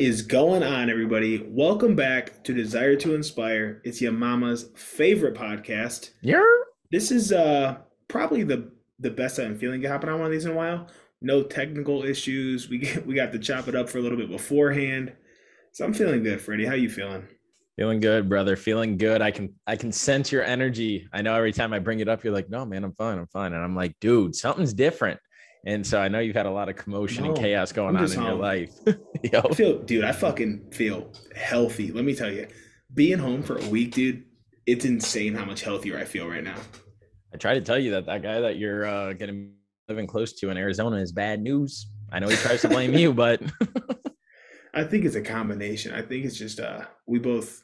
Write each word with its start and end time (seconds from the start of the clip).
What 0.00 0.06
is 0.06 0.22
going 0.22 0.62
on, 0.62 0.88
everybody? 0.88 1.46
Welcome 1.46 1.94
back 1.94 2.42
to 2.44 2.54
Desire 2.54 2.96
to 2.96 3.14
Inspire. 3.14 3.82
It's 3.84 4.00
your 4.00 4.12
mama's 4.12 4.70
favorite 4.74 5.34
podcast. 5.34 6.12
Yeah. 6.22 6.42
This 6.90 7.10
is 7.10 7.32
uh 7.32 7.80
probably 8.08 8.42
the 8.42 8.72
the 8.98 9.10
best 9.10 9.38
I'm 9.38 9.58
feeling 9.58 9.82
happening 9.82 10.14
on 10.14 10.20
one 10.20 10.28
of 10.28 10.32
these 10.32 10.46
in 10.46 10.52
a 10.52 10.54
while. 10.54 10.86
No 11.20 11.42
technical 11.42 12.02
issues. 12.02 12.70
We 12.70 12.78
get, 12.78 13.06
we 13.06 13.14
got 13.14 13.30
to 13.32 13.38
chop 13.38 13.68
it 13.68 13.74
up 13.74 13.90
for 13.90 13.98
a 13.98 14.00
little 14.00 14.16
bit 14.16 14.30
beforehand. 14.30 15.12
So 15.72 15.84
I'm 15.84 15.92
feeling 15.92 16.22
good, 16.22 16.40
Freddy. 16.40 16.64
How 16.64 16.72
you 16.72 16.88
feeling? 16.88 17.28
Feeling 17.76 18.00
good, 18.00 18.26
brother. 18.26 18.56
Feeling 18.56 18.96
good. 18.96 19.20
I 19.20 19.30
can 19.30 19.52
I 19.66 19.76
can 19.76 19.92
sense 19.92 20.32
your 20.32 20.44
energy. 20.44 21.06
I 21.12 21.20
know 21.20 21.34
every 21.34 21.52
time 21.52 21.74
I 21.74 21.78
bring 21.78 22.00
it 22.00 22.08
up, 22.08 22.24
you're 22.24 22.32
like, 22.32 22.48
no, 22.48 22.64
man, 22.64 22.84
I'm 22.84 22.94
fine. 22.94 23.18
I'm 23.18 23.26
fine. 23.26 23.52
And 23.52 23.62
I'm 23.62 23.76
like, 23.76 23.94
dude, 24.00 24.34
something's 24.34 24.72
different. 24.72 25.20
And 25.66 25.86
so 25.86 26.00
I 26.00 26.08
know 26.08 26.20
you've 26.20 26.36
had 26.36 26.46
a 26.46 26.50
lot 26.50 26.68
of 26.68 26.76
commotion 26.76 27.24
No, 27.24 27.30
and 27.30 27.38
chaos 27.38 27.70
going 27.72 27.96
on 27.96 28.04
in 28.10 28.22
your 28.22 28.32
life. 28.34 28.70
Yo. 29.22 29.40
I 29.50 29.54
feel, 29.54 29.78
dude. 29.82 30.04
I 30.04 30.12
fucking 30.12 30.70
feel 30.72 31.12
healthy. 31.36 31.92
Let 31.92 32.04
me 32.04 32.14
tell 32.14 32.32
you, 32.32 32.46
being 32.94 33.18
home 33.18 33.42
for 33.42 33.58
a 33.58 33.66
week, 33.66 33.92
dude. 33.94 34.24
It's 34.66 34.84
insane 34.84 35.34
how 35.34 35.44
much 35.44 35.62
healthier 35.62 35.98
I 35.98 36.04
feel 36.04 36.28
right 36.28 36.44
now. 36.44 36.56
I 37.34 37.36
try 37.36 37.54
to 37.54 37.60
tell 37.60 37.78
you 37.78 37.90
that 37.92 38.06
that 38.06 38.22
guy 38.22 38.40
that 38.40 38.56
you're 38.56 38.86
uh, 38.86 39.12
getting 39.14 39.54
living 39.88 40.06
close 40.06 40.32
to 40.34 40.50
in 40.50 40.56
Arizona 40.56 40.96
is 40.96 41.12
bad 41.12 41.40
news. 41.40 41.90
I 42.12 42.20
know 42.20 42.28
he 42.28 42.36
tries 42.36 42.62
to 42.62 42.68
blame 42.68 42.94
you, 42.94 43.12
but 43.12 43.42
I 44.74 44.84
think 44.84 45.04
it's 45.04 45.16
a 45.16 45.22
combination. 45.22 45.92
I 45.92 46.02
think 46.02 46.24
it's 46.24 46.36
just 46.38 46.60
uh 46.60 46.82
we 47.06 47.18
both 47.18 47.62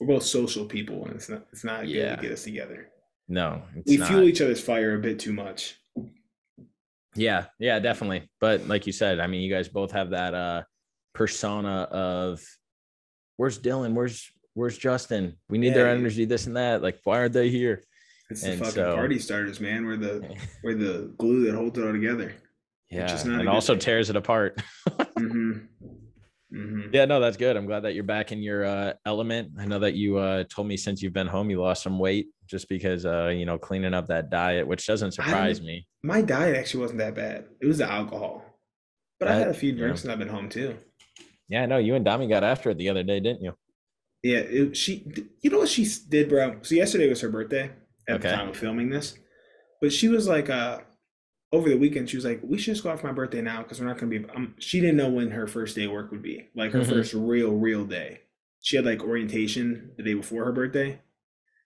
we're 0.00 0.08
both 0.08 0.24
social 0.24 0.64
people, 0.66 1.04
and 1.06 1.14
it's 1.14 1.28
not 1.28 1.46
it's 1.52 1.64
not 1.64 1.82
good 1.82 1.90
Yeah. 1.90 2.16
to 2.16 2.22
get 2.22 2.32
us 2.32 2.42
together. 2.44 2.88
no, 3.28 3.62
it's 3.76 3.90
we 3.90 3.96
not. 3.98 4.08
fuel 4.08 4.24
each 4.24 4.40
other's 4.40 4.60
fire 4.60 4.96
a 4.96 4.98
bit 5.00 5.18
too 5.20 5.32
much. 5.32 5.76
Yeah, 7.16 7.46
yeah, 7.58 7.78
definitely. 7.78 8.28
But 8.40 8.66
like 8.68 8.86
you 8.86 8.92
said, 8.92 9.20
I 9.20 9.26
mean, 9.26 9.42
you 9.42 9.52
guys 9.52 9.68
both 9.68 9.92
have 9.92 10.10
that 10.10 10.34
uh 10.34 10.62
persona 11.14 11.82
of 11.90 12.42
where's 13.36 13.58
Dylan? 13.58 13.92
Where's 13.94 14.30
where's 14.54 14.76
Justin? 14.78 15.36
We 15.48 15.58
need 15.58 15.74
their 15.74 15.86
Yeah. 15.92 15.98
energy, 15.98 16.24
this 16.24 16.46
and 16.46 16.56
that. 16.56 16.82
Like, 16.82 16.98
why 17.04 17.18
aren't 17.18 17.32
they 17.34 17.50
here? 17.50 17.82
It's 18.30 18.42
the 18.42 18.50
And 18.52 18.58
fucking 18.58 18.74
so- 18.74 18.94
party 18.94 19.18
starters, 19.18 19.60
man. 19.60 19.84
We're 19.86 19.96
the 19.96 20.36
we're 20.62 20.74
the 20.74 21.12
glue 21.18 21.44
that 21.46 21.54
holds 21.54 21.78
it 21.78 21.84
all 21.86 21.92
together. 21.92 22.32
Yeah, 22.90 23.12
is 23.14 23.24
not 23.24 23.40
and 23.40 23.48
also 23.48 23.76
tears 23.76 24.10
it 24.10 24.16
apart. 24.16 24.60
hmm 25.18 25.58
hmm 26.54 26.88
yeah, 26.92 27.04
no, 27.06 27.18
that's 27.18 27.36
good. 27.36 27.56
I'm 27.56 27.66
glad 27.66 27.80
that 27.80 27.94
you're 27.94 28.04
back 28.04 28.30
in 28.30 28.40
your 28.40 28.64
uh, 28.64 28.92
element. 29.04 29.50
I 29.58 29.66
know 29.66 29.80
that 29.80 29.94
you 29.94 30.18
uh, 30.18 30.44
told 30.44 30.68
me 30.68 30.76
since 30.76 31.02
you've 31.02 31.12
been 31.12 31.26
home, 31.26 31.50
you 31.50 31.60
lost 31.60 31.82
some 31.82 31.98
weight 31.98 32.28
just 32.46 32.68
because 32.68 33.04
uh, 33.04 33.28
you 33.28 33.44
know 33.44 33.58
cleaning 33.58 33.94
up 33.94 34.06
that 34.06 34.30
diet, 34.30 34.66
which 34.66 34.86
doesn't 34.86 35.12
surprise 35.12 35.60
me. 35.60 35.86
My 36.04 36.22
diet 36.22 36.56
actually 36.56 36.82
wasn't 36.82 37.00
that 37.00 37.16
bad. 37.16 37.46
It 37.60 37.66
was 37.66 37.78
the 37.78 37.90
alcohol, 37.90 38.44
but 39.18 39.28
I 39.28 39.34
had 39.34 39.48
a 39.48 39.54
few 39.54 39.72
yeah. 39.72 39.78
drinks 39.78 40.04
and 40.04 40.12
I've 40.12 40.18
been 40.18 40.28
home 40.28 40.48
too. 40.48 40.76
Yeah, 41.48 41.64
I 41.64 41.66
know 41.66 41.78
you 41.78 41.96
and 41.96 42.06
Dami 42.06 42.28
got 42.28 42.44
after 42.44 42.70
it 42.70 42.78
the 42.78 42.88
other 42.88 43.02
day, 43.02 43.18
didn't 43.18 43.42
you? 43.42 43.54
Yeah, 44.22 44.38
it, 44.38 44.76
she. 44.76 45.04
You 45.40 45.50
know 45.50 45.58
what 45.58 45.68
she 45.68 45.86
did, 46.08 46.28
bro? 46.28 46.58
So 46.62 46.76
yesterday 46.76 47.08
was 47.08 47.20
her 47.20 47.28
birthday 47.28 47.70
at 48.08 48.20
the 48.20 48.30
time 48.30 48.50
of 48.50 48.56
filming 48.56 48.90
this, 48.90 49.18
but 49.80 49.92
she 49.92 50.08
was 50.08 50.28
like, 50.28 50.48
uh, 50.48 50.78
over 51.54 51.68
the 51.68 51.76
weekend, 51.78 52.10
she 52.10 52.16
was 52.16 52.24
like, 52.24 52.40
"We 52.42 52.58
should 52.58 52.74
just 52.74 52.82
go 52.84 52.90
out 52.90 53.00
for 53.00 53.06
my 53.06 53.12
birthday 53.12 53.40
now 53.40 53.62
because 53.62 53.80
we're 53.80 53.86
not 53.86 53.98
gonna 53.98 54.18
be." 54.18 54.24
Um, 54.34 54.54
she 54.58 54.80
didn't 54.80 54.96
know 54.96 55.08
when 55.10 55.30
her 55.30 55.46
first 55.46 55.76
day 55.76 55.84
of 55.84 55.92
work 55.92 56.10
would 56.10 56.22
be, 56.22 56.48
like 56.54 56.72
her 56.72 56.80
Mhm. 56.80 56.88
first 56.88 57.14
real, 57.14 57.52
real 57.54 57.84
day. 57.84 58.20
She 58.60 58.76
had 58.76 58.84
like 58.84 59.02
orientation 59.02 59.92
the 59.96 60.02
day 60.02 60.14
before 60.14 60.44
her 60.44 60.52
birthday. 60.52 61.00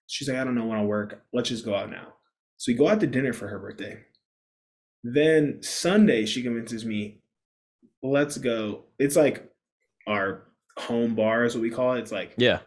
She's 0.07 0.29
like, 0.29 0.39
"I 0.39 0.45
don't 0.45 0.55
know 0.55 0.67
when 0.67 0.79
I'll 0.79 0.87
work. 0.87 1.25
Let's 1.33 1.49
just 1.49 1.65
go 1.65 1.75
out 1.75 1.91
now." 1.91 2.15
So 2.57 2.73
we 2.73 2.77
go 2.79 2.89
out 2.89 3.01
to 3.01 3.07
dinner 3.07 3.33
for 3.33 3.49
her 3.49 3.59
birthday. 3.59 4.05
Then 5.05 5.63
Sunday, 5.63 6.27
she 6.27 6.43
convinces 6.43 6.85
me, 6.85 7.23
"Let's 8.03 8.37
go." 8.39 8.87
It's 8.99 9.17
like 9.17 9.51
our 10.07 10.45
home 10.77 11.15
bar 11.15 11.45
is 11.45 11.55
what 11.55 11.63
we 11.63 11.71
call 11.71 11.95
it. 11.95 12.01
It's 12.01 12.13
like 12.13 12.35
Yeah. 12.37 12.61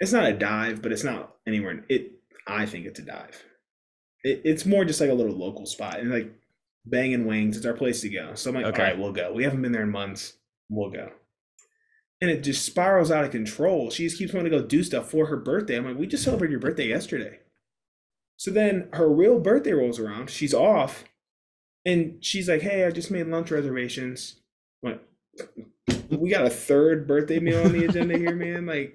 it's 0.00 0.12
not 0.12 0.26
a 0.28 0.32
dive, 0.32 0.82
but 0.82 0.92
it's 0.92 1.04
not 1.04 1.36
anywhere. 1.46 1.84
It 1.88 2.12
I 2.46 2.64
think 2.66 2.86
it's 2.86 3.00
a 3.00 3.04
dive. 3.04 3.44
It, 4.22 4.42
it's 4.44 4.64
more 4.66 4.84
just 4.84 5.00
like 5.00 5.10
a 5.10 5.14
little 5.14 5.36
local 5.36 5.66
spot 5.66 5.98
and 6.00 6.10
like 6.10 6.32
banging 6.86 7.26
wings. 7.26 7.56
It's 7.56 7.66
our 7.66 7.74
place 7.74 8.00
to 8.02 8.08
go. 8.08 8.34
So 8.34 8.50
I'm 8.50 8.56
like, 8.56 8.66
Okay. 8.66 8.82
all 8.82 8.88
right, 8.88 8.98
we'll 8.98 9.12
go. 9.12 9.32
We 9.32 9.44
haven't 9.44 9.62
been 9.62 9.72
there 9.72 9.82
in 9.82 9.90
months. 9.90 10.34
We'll 10.70 10.90
go. 10.90 11.10
And 12.20 12.30
it 12.30 12.42
just 12.42 12.64
spirals 12.64 13.10
out 13.10 13.24
of 13.24 13.30
control. 13.30 13.90
She 13.90 14.04
just 14.04 14.16
keeps 14.18 14.32
wanting 14.32 14.50
to 14.50 14.58
go 14.58 14.64
do 14.64 14.82
stuff 14.82 15.10
for 15.10 15.26
her 15.26 15.36
birthday. 15.36 15.76
I'm 15.76 15.84
like, 15.84 15.98
we 15.98 16.06
just 16.06 16.24
celebrated 16.24 16.52
your 16.52 16.60
birthday 16.60 16.88
yesterday. 16.88 17.40
So 18.38 18.50
then 18.50 18.88
her 18.94 19.08
real 19.08 19.38
birthday 19.40 19.72
rolls 19.72 19.98
around. 19.98 20.30
She's 20.30 20.52
off, 20.54 21.04
and 21.86 22.22
she's 22.24 22.48
like, 22.48 22.60
"Hey, 22.62 22.84
I 22.84 22.90
just 22.90 23.10
made 23.10 23.26
lunch 23.28 23.50
reservations." 23.50 24.36
I'm 24.84 24.92
like, 24.92 26.08
we 26.10 26.30
got 26.30 26.44
a 26.46 26.50
third 26.50 27.06
birthday 27.06 27.38
meal 27.38 27.64
on 27.64 27.72
the 27.72 27.84
agenda 27.86 28.16
here, 28.18 28.34
man. 28.34 28.66
Like, 28.66 28.94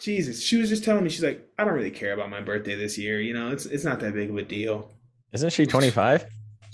Jesus. 0.00 0.42
She 0.42 0.56
was 0.56 0.68
just 0.68 0.82
telling 0.84 1.04
me, 1.04 1.10
she's 1.10 1.22
like, 1.22 1.48
I 1.58 1.64
don't 1.64 1.74
really 1.74 1.90
care 1.92 2.12
about 2.12 2.28
my 2.30 2.40
birthday 2.40 2.74
this 2.74 2.98
year. 2.98 3.20
You 3.20 3.34
know, 3.34 3.50
it's 3.52 3.66
it's 3.66 3.84
not 3.84 4.00
that 4.00 4.14
big 4.14 4.30
of 4.30 4.36
a 4.36 4.42
deal. 4.42 4.90
Isn't 5.32 5.50
she 5.50 5.64
25? 5.66 6.26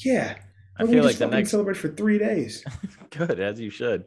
Yeah. 0.05 0.37
I 0.79 0.87
feel 0.87 1.05
like 1.05 1.17
the 1.17 1.27
next 1.27 1.51
celebrate 1.51 1.77
for 1.77 1.89
three 1.89 2.19
days. 2.19 2.65
good 3.11 3.39
as 3.41 3.61
you 3.61 3.71
should. 3.71 4.05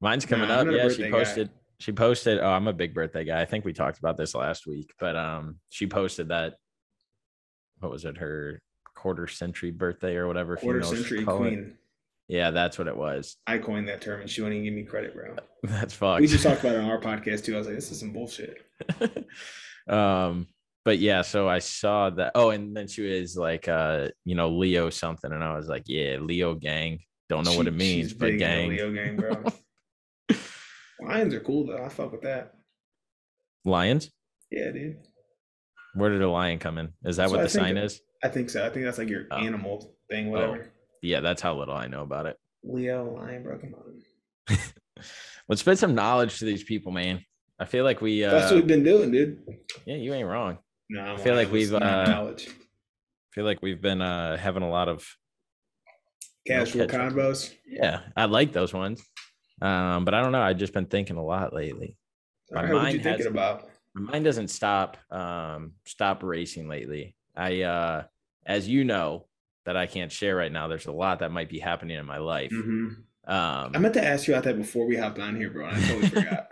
Mine's 0.00 0.24
coming 0.26 0.48
Nah, 0.48 0.60
up. 0.60 0.66
Yeah, 0.66 0.72
she 0.72 0.88
birthday 0.88 1.10
guy. 1.10 1.18
posted. 1.18 1.50
She 1.78 1.92
posted. 1.92 2.38
Oh, 2.40 2.48
I'm 2.50 2.66
a 2.68 2.72
big 2.72 2.94
birthday 2.94 3.24
guy. 3.24 3.40
I 3.40 3.44
think 3.44 3.64
we 3.64 3.72
talked 3.72 3.98
about 3.98 4.16
this 4.16 4.34
last 4.34 4.66
week, 4.66 4.92
but 4.98 5.14
um, 5.16 5.56
she 5.68 5.86
posted 5.86 6.28
that. 6.28 6.54
What 7.80 7.92
was 7.92 8.04
it? 8.04 8.16
Her 8.18 8.60
quarter 8.96 9.26
century 9.28 9.70
birthday 9.70 10.16
or 10.16 10.26
whatever. 10.26 10.56
Quarter 10.56 10.82
century 10.82 11.20
it. 11.20 11.26
queen. 11.26 11.76
Yeah, 12.28 12.50
that's 12.50 12.78
what 12.78 12.88
it 12.88 12.96
was. 12.96 13.36
I 13.46 13.58
coined 13.58 13.88
that 13.88 14.02
term 14.02 14.20
and 14.20 14.28
she 14.28 14.42
wouldn't 14.42 14.60
even 14.60 14.64
give 14.64 14.74
me 14.74 14.82
credit, 14.82 15.14
bro. 15.14 15.34
That's 15.62 15.94
fucked. 15.94 16.20
We 16.20 16.26
just 16.26 16.44
talked 16.44 16.60
about 16.60 16.74
it 16.74 16.80
on 16.80 16.90
our 16.90 17.00
podcast 17.00 17.44
too. 17.44 17.54
I 17.54 17.58
was 17.58 17.66
like, 17.66 17.76
this 17.76 17.90
is 17.90 18.00
some 18.00 18.12
bullshit. 18.12 18.66
um 19.88 20.46
but 20.88 20.98
yeah 20.98 21.20
so 21.20 21.46
i 21.46 21.58
saw 21.58 22.08
that 22.08 22.32
oh 22.34 22.48
and 22.48 22.74
then 22.74 22.88
she 22.88 23.02
was 23.02 23.36
like 23.36 23.68
uh 23.68 24.08
you 24.24 24.34
know 24.34 24.48
leo 24.48 24.88
something 24.88 25.30
and 25.32 25.44
i 25.44 25.54
was 25.54 25.68
like 25.68 25.82
yeah 25.86 26.16
leo 26.18 26.54
gang 26.54 26.98
don't 27.28 27.44
know 27.44 27.54
what 27.58 27.66
it 27.66 27.74
means 27.74 28.14
but 28.14 28.38
gang 28.38 28.70
Leo 28.70 28.90
gang, 28.90 29.16
bro. 29.16 29.32
Lions 31.06 31.34
are 31.34 31.40
cool 31.40 31.66
though. 31.66 31.84
I 31.84 31.90
fuck 31.90 32.10
with 32.12 32.22
that. 32.22 32.54
lions 33.66 34.10
Yeah, 34.50 34.70
dude. 34.70 34.96
where 35.94 36.08
did 36.10 36.22
a 36.22 36.30
lion 36.30 36.58
come 36.58 36.78
in 36.78 36.88
is 37.04 37.16
that 37.18 37.26
So 37.28 37.32
what 37.32 37.40
I 37.40 37.42
the 37.44 37.48
sign 37.50 37.74
that- 37.74 37.84
is 37.84 38.00
I 38.24 38.28
think 38.28 38.48
so. 38.50 38.64
I 38.66 38.70
think 38.70 38.84
that's 38.86 38.96
like 38.98 39.10
your 39.10 39.26
Oh. 39.30 39.36
animal 39.36 39.94
thing, 40.10 40.30
whatever. 40.30 40.72
yeah 41.02 41.20
that's 41.20 41.42
how 41.42 41.54
little 41.54 41.74
i 41.76 41.86
know 41.86 42.00
about 42.02 42.24
it 42.24 42.36
Leo, 42.64 43.14
lion, 43.14 43.42
bro. 43.42 43.58
Come 43.58 43.74
on. 43.74 44.56
let's 45.50 45.60
spit 45.60 45.78
some 45.78 45.94
knowledge 45.94 46.38
to 46.38 46.46
these 46.46 46.64
people 46.64 46.92
man 46.92 47.20
i 47.60 47.66
feel 47.66 47.84
like 47.84 48.00
we 48.00 48.24
uh 48.24 48.30
That's 48.30 48.46
what 48.50 48.56
we've 48.56 48.66
been 48.66 48.84
doing, 48.84 49.10
dude. 49.10 49.38
yeah 49.84 49.96
you 49.96 50.14
ain't 50.14 50.26
wrong 50.26 50.56
No, 50.90 51.00
I'm 51.02 51.18
feel 51.18 51.34
like 51.34 51.50
we've, 51.52 51.72
uh, 51.74 51.78
knowledge. 51.78 52.48
i 52.48 53.34
feel 53.34 53.44
like 53.44 53.60
we've 53.62 53.80
been 53.82 54.00
uh 54.00 54.36
having 54.36 54.62
a 54.62 54.70
lot 54.70 54.88
of 54.88 55.06
Casual 56.46 56.82
up. 56.82 56.88
convos. 56.88 57.52
yeah 57.66 58.00
i 58.16 58.24
like 58.24 58.52
those 58.52 58.72
ones 58.72 59.02
um 59.60 60.04
but 60.04 60.14
i 60.14 60.22
don't 60.22 60.32
know 60.32 60.40
i've 60.40 60.56
just 60.56 60.72
been 60.72 60.86
thinking 60.86 61.16
a 61.16 61.24
lot 61.24 61.52
lately 61.52 61.96
My 62.50 62.62
right, 62.62 62.72
what 62.72 62.82
mind 62.82 62.94
you 62.96 63.02
thinking 63.02 63.26
about? 63.26 63.68
my 63.94 64.12
mind 64.12 64.24
doesn't 64.24 64.48
stop 64.48 64.96
um 65.12 65.72
stop 65.86 66.22
racing 66.22 66.68
lately 66.68 67.14
i 67.36 67.62
uh 67.62 68.04
as 68.46 68.66
you 68.66 68.84
know 68.84 69.26
that 69.66 69.76
i 69.76 69.86
can't 69.86 70.10
share 70.10 70.36
right 70.36 70.50
now 70.52 70.68
there's 70.68 70.86
a 70.86 70.92
lot 70.92 71.18
that 71.18 71.30
might 71.32 71.50
be 71.50 71.58
happening 71.58 71.98
in 71.98 72.06
my 72.06 72.18
life 72.18 72.50
hmm 72.50 72.86
um 73.26 73.72
I 73.74 73.78
meant 73.78 73.94
to 73.94 74.04
ask 74.04 74.26
you 74.26 74.32
about 74.34 74.44
that 74.44 74.56
before 74.56 74.86
we 74.86 74.96
hopped 74.96 75.18
on 75.18 75.36
here, 75.36 75.50
bro. 75.50 75.66
I 75.66 75.72
totally 75.80 76.08
forgot. 76.16 76.48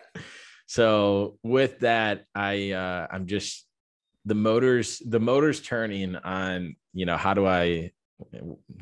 so 0.67 1.39
with 1.43 1.79
that 1.81 2.25
i 2.35 2.73
uh 2.73 3.07
i'm 3.11 3.27
just 3.27 3.66
the 4.27 4.35
motors 4.35 5.01
the 5.07 5.21
motors 5.21 5.61
turning 5.61 6.17
on 6.17 6.77
you 6.93 7.07
know 7.07 7.17
how 7.17 7.33
do 7.33 7.47
i 7.47 7.91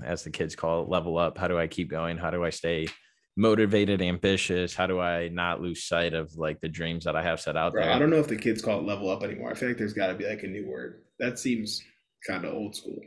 as 0.05 0.25
the 0.25 0.31
kids 0.31 0.56
call 0.56 0.82
it 0.82 0.88
level 0.88 1.19
up 1.19 1.38
how 1.38 1.46
do 1.46 1.58
i 1.58 1.67
keep 1.67 1.88
going 1.91 2.17
how 2.17 2.31
do 2.31 2.43
i 2.44 2.50
stay 2.50 2.88
motivated 3.37 4.00
ambitious 4.00 4.75
how 4.75 4.87
do 4.87 5.00
i 5.00 5.29
not 5.29 5.61
lose 5.61 5.85
sight 5.85 6.14
of 6.14 6.35
like 6.37 6.61
the 6.61 6.69
dreams 6.69 7.05
that 7.05 7.14
i 7.17 7.23
have 7.23 7.41
set 7.41 7.56
out 7.56 7.73
Bro, 7.73 7.82
there 7.82 7.93
I 7.93 7.99
don't 7.99 8.11
know 8.11 8.20
if 8.20 8.29
the 8.29 8.37
kids 8.37 8.62
call 8.62 8.81
it 8.81 8.87
level 8.87 9.11
up 9.11 9.23
anymore. 9.23 9.50
I 9.50 9.55
feel 9.55 9.69
like 9.69 9.79
there's 9.79 9.93
got 9.93 10.06
to 10.08 10.14
be 10.14 10.26
like 10.26 10.43
a 10.44 10.46
new 10.46 10.67
word. 10.69 11.02
That 11.19 11.38
seems 11.38 11.82
kind 12.26 12.44
of 12.44 12.55
old 12.55 12.75
school. 12.76 13.00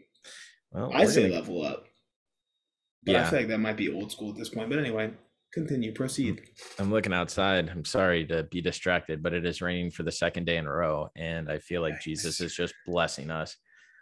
well, 0.71 0.91
I 0.93 1.05
say 1.05 1.23
gonna- 1.23 1.35
level 1.35 1.63
up. 1.65 1.85
But 3.03 3.15
I 3.15 3.29
feel 3.29 3.39
like 3.39 3.47
that 3.47 3.59
might 3.59 3.77
be 3.77 3.89
old 3.89 4.11
school 4.11 4.31
at 4.31 4.37
this 4.37 4.49
point. 4.49 4.69
But 4.69 4.79
anyway, 4.79 5.11
continue, 5.53 5.91
proceed. 5.93 6.41
I'm 6.79 6.91
looking 6.91 7.13
outside. 7.13 7.69
I'm 7.69 7.85
sorry 7.85 8.25
to 8.27 8.43
be 8.43 8.61
distracted, 8.61 9.23
but 9.23 9.33
it 9.33 9.45
is 9.45 9.61
raining 9.61 9.91
for 9.91 10.03
the 10.03 10.11
second 10.11 10.45
day 10.45 10.57
in 10.57 10.65
a 10.67 10.71
row, 10.73 11.09
and 11.15 11.49
I 11.51 11.59
feel 11.59 11.81
like 11.81 12.01
Jesus 12.01 12.41
is 12.41 12.53
just 12.55 12.73
blessing 12.85 13.31
us. 13.31 13.55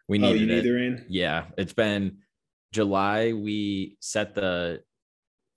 We 0.08 0.24
Oh, 0.24 0.28
you 0.34 0.42
needed 0.42 0.48
need 0.50 0.58
it. 0.60 0.64
the 0.64 0.72
rain? 0.72 1.06
Yeah, 1.10 1.46
it's 1.58 1.74
been 1.74 2.18
July. 2.74 3.34
We 3.34 3.98
set 4.02 4.36
the 4.36 4.82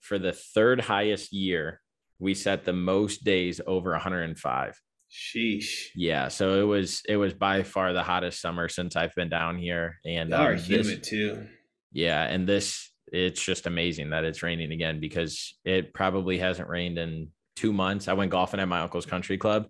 for 0.01 0.17
the 0.17 0.31
third 0.31 0.81
highest 0.81 1.33
year. 1.33 1.81
We 2.19 2.33
set 2.33 2.65
the 2.65 2.73
most 2.73 3.23
days 3.23 3.61
over 3.65 3.91
105. 3.91 4.79
Sheesh. 5.11 5.87
Yeah, 5.95 6.27
so 6.27 6.59
it 6.61 6.63
was 6.63 7.01
it 7.07 7.17
was 7.17 7.33
by 7.33 7.63
far 7.63 7.93
the 7.93 8.03
hottest 8.03 8.41
summer 8.41 8.69
since 8.69 8.95
I've 8.95 9.13
been 9.15 9.29
down 9.29 9.57
here, 9.57 9.97
and 10.05 10.29
Y'all 10.29 10.41
are 10.41 10.51
um, 10.53 10.55
this- 10.57 10.67
humid 10.67 11.03
too. 11.03 11.47
yeah, 11.91 12.23
and 12.25 12.47
this 12.47 12.88
it's 13.11 13.41
just 13.41 13.67
amazing 13.67 14.11
that 14.11 14.23
it's 14.23 14.43
raining 14.43 14.71
again 14.71 14.99
because 14.99 15.57
it 15.65 15.93
probably 15.93 16.37
hasn't 16.37 16.69
rained 16.69 16.97
in 16.97 17.29
two 17.55 17.73
months. 17.73 18.07
I 18.07 18.13
went 18.13 18.31
golfing 18.31 18.59
at 18.59 18.67
my 18.67 18.81
uncle's 18.81 19.05
country 19.05 19.37
club. 19.37 19.67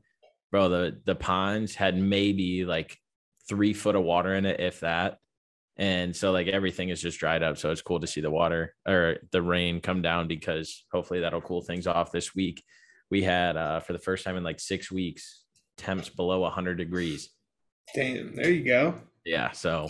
Bro, 0.52 0.70
the 0.70 1.02
the 1.06 1.16
ponds 1.16 1.76
had 1.76 1.98
maybe 1.98 2.66
like 2.66 2.98
three 3.48 3.74
foot 3.74 3.96
of 3.96 4.04
water 4.04 4.34
in 4.36 4.46
it, 4.46 4.60
if 4.60 4.82
that. 4.82 5.18
And 5.78 6.16
so 6.16 6.32
like 6.32 6.48
everything 6.48 6.90
is 6.90 7.02
just 7.02 7.20
dried 7.20 7.42
up. 7.42 7.58
So 7.58 7.72
it's 7.72 7.82
cool 7.82 8.00
to 8.02 8.08
see 8.08 8.22
the 8.22 8.32
water 8.32 8.76
or 8.88 9.18
the 9.32 9.42
rain 9.42 9.80
come 9.80 10.02
down 10.02 10.28
because 10.28 10.86
hopefully 10.92 11.22
that'll 11.22 11.42
cool 11.42 11.62
things 11.62 11.88
off 11.88 12.12
this 12.12 12.36
week. 12.36 12.64
We 13.10 13.24
had 13.24 13.58
uh 13.58 13.80
for 13.80 13.94
the 13.94 14.00
first 14.00 14.24
time 14.26 14.38
in 14.38 14.44
like 14.44 14.60
six 14.60 14.92
weeks, 14.92 15.44
temps 15.78 16.10
below 16.10 16.42
100 16.42 16.76
degrees. 16.76 17.30
Damn, 17.96 18.36
there 18.36 18.52
you 18.52 18.64
go. 18.64 18.96
Yeah, 19.26 19.52
so 19.52 19.90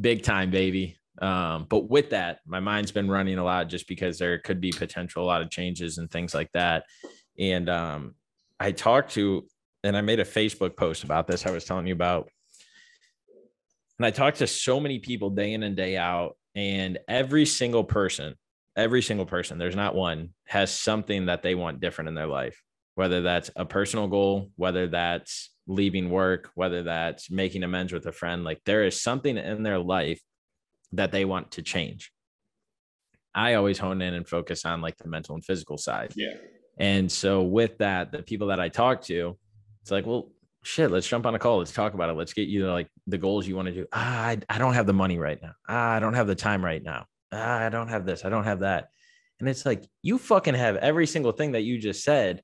big 0.00 0.22
time, 0.22 0.50
baby. 0.50 0.96
Um, 1.20 1.66
but 1.68 1.88
with 1.88 2.10
that, 2.10 2.40
my 2.46 2.60
mind's 2.60 2.92
been 2.92 3.10
running 3.10 3.38
a 3.38 3.44
lot 3.44 3.68
just 3.68 3.88
because 3.88 4.18
there 4.18 4.38
could 4.38 4.60
be 4.60 4.70
potential 4.70 5.22
a 5.22 5.26
lot 5.26 5.42
of 5.42 5.50
changes 5.50 5.98
and 5.98 6.10
things 6.10 6.34
like 6.34 6.52
that. 6.52 6.84
And 7.38 7.68
um, 7.68 8.14
I 8.60 8.72
talked 8.72 9.12
to, 9.12 9.46
and 9.82 9.96
I 9.96 10.00
made 10.00 10.20
a 10.20 10.24
Facebook 10.24 10.76
post 10.76 11.04
about 11.04 11.26
this. 11.26 11.46
I 11.46 11.50
was 11.50 11.64
telling 11.64 11.86
you 11.86 11.94
about, 11.94 12.28
and 13.98 14.04
I 14.04 14.10
talked 14.10 14.38
to 14.38 14.46
so 14.46 14.78
many 14.78 14.98
people 14.98 15.30
day 15.30 15.52
in 15.52 15.62
and 15.62 15.76
day 15.76 15.96
out, 15.96 16.36
and 16.54 16.98
every 17.08 17.46
single 17.46 17.84
person, 17.84 18.34
every 18.76 19.02
single 19.02 19.26
person, 19.26 19.58
there's 19.58 19.76
not 19.76 19.94
one 19.94 20.30
has 20.46 20.70
something 20.70 21.26
that 21.26 21.42
they 21.42 21.54
want 21.54 21.80
different 21.80 22.08
in 22.08 22.14
their 22.14 22.26
life, 22.26 22.62
whether 22.94 23.22
that's 23.22 23.50
a 23.56 23.64
personal 23.64 24.08
goal, 24.08 24.50
whether 24.56 24.86
that's 24.86 25.50
leaving 25.66 26.10
work, 26.10 26.50
whether 26.54 26.82
that's 26.82 27.30
making 27.30 27.62
amends 27.62 27.92
with 27.92 28.06
a 28.06 28.12
friend. 28.12 28.44
Like 28.44 28.60
there 28.64 28.84
is 28.84 29.00
something 29.00 29.36
in 29.36 29.62
their 29.62 29.78
life 29.78 30.20
that 30.92 31.12
they 31.12 31.24
want 31.24 31.52
to 31.52 31.62
change. 31.62 32.12
I 33.34 33.54
always 33.54 33.78
hone 33.78 34.00
in 34.00 34.14
and 34.14 34.26
focus 34.26 34.64
on 34.64 34.80
like 34.80 34.96
the 34.96 35.08
mental 35.08 35.34
and 35.34 35.44
physical 35.44 35.76
side. 35.76 36.12
Yeah. 36.16 36.34
And 36.78 37.10
so 37.10 37.42
with 37.42 37.78
that, 37.78 38.12
the 38.12 38.22
people 38.22 38.48
that 38.48 38.60
I 38.60 38.68
talk 38.68 39.02
to, 39.02 39.38
it's 39.82 39.90
like, 39.90 40.06
well, 40.06 40.32
shit, 40.62 40.90
let's 40.90 41.06
jump 41.06 41.26
on 41.26 41.34
a 41.34 41.38
call. 41.38 41.58
Let's 41.58 41.72
talk 41.72 41.94
about 41.94 42.10
it. 42.10 42.14
Let's 42.14 42.32
get 42.32 42.48
you 42.48 42.70
like 42.70 42.88
the 43.06 43.18
goals 43.18 43.46
you 43.46 43.56
want 43.56 43.68
to 43.68 43.74
do. 43.74 43.86
Ah, 43.92 44.26
I, 44.26 44.38
I 44.48 44.58
don't 44.58 44.74
have 44.74 44.86
the 44.86 44.92
money 44.92 45.18
right 45.18 45.38
now. 45.40 45.52
Ah, 45.68 45.92
I 45.92 46.00
don't 46.00 46.14
have 46.14 46.26
the 46.26 46.34
time 46.34 46.64
right 46.64 46.82
now. 46.82 47.06
Ah, 47.32 47.58
I 47.58 47.68
don't 47.68 47.88
have 47.88 48.06
this. 48.06 48.24
I 48.24 48.30
don't 48.30 48.44
have 48.44 48.60
that. 48.60 48.88
And 49.38 49.48
it's 49.48 49.66
like, 49.66 49.84
you 50.02 50.18
fucking 50.18 50.54
have 50.54 50.76
every 50.76 51.06
single 51.06 51.32
thing 51.32 51.52
that 51.52 51.62
you 51.62 51.78
just 51.78 52.02
said 52.02 52.42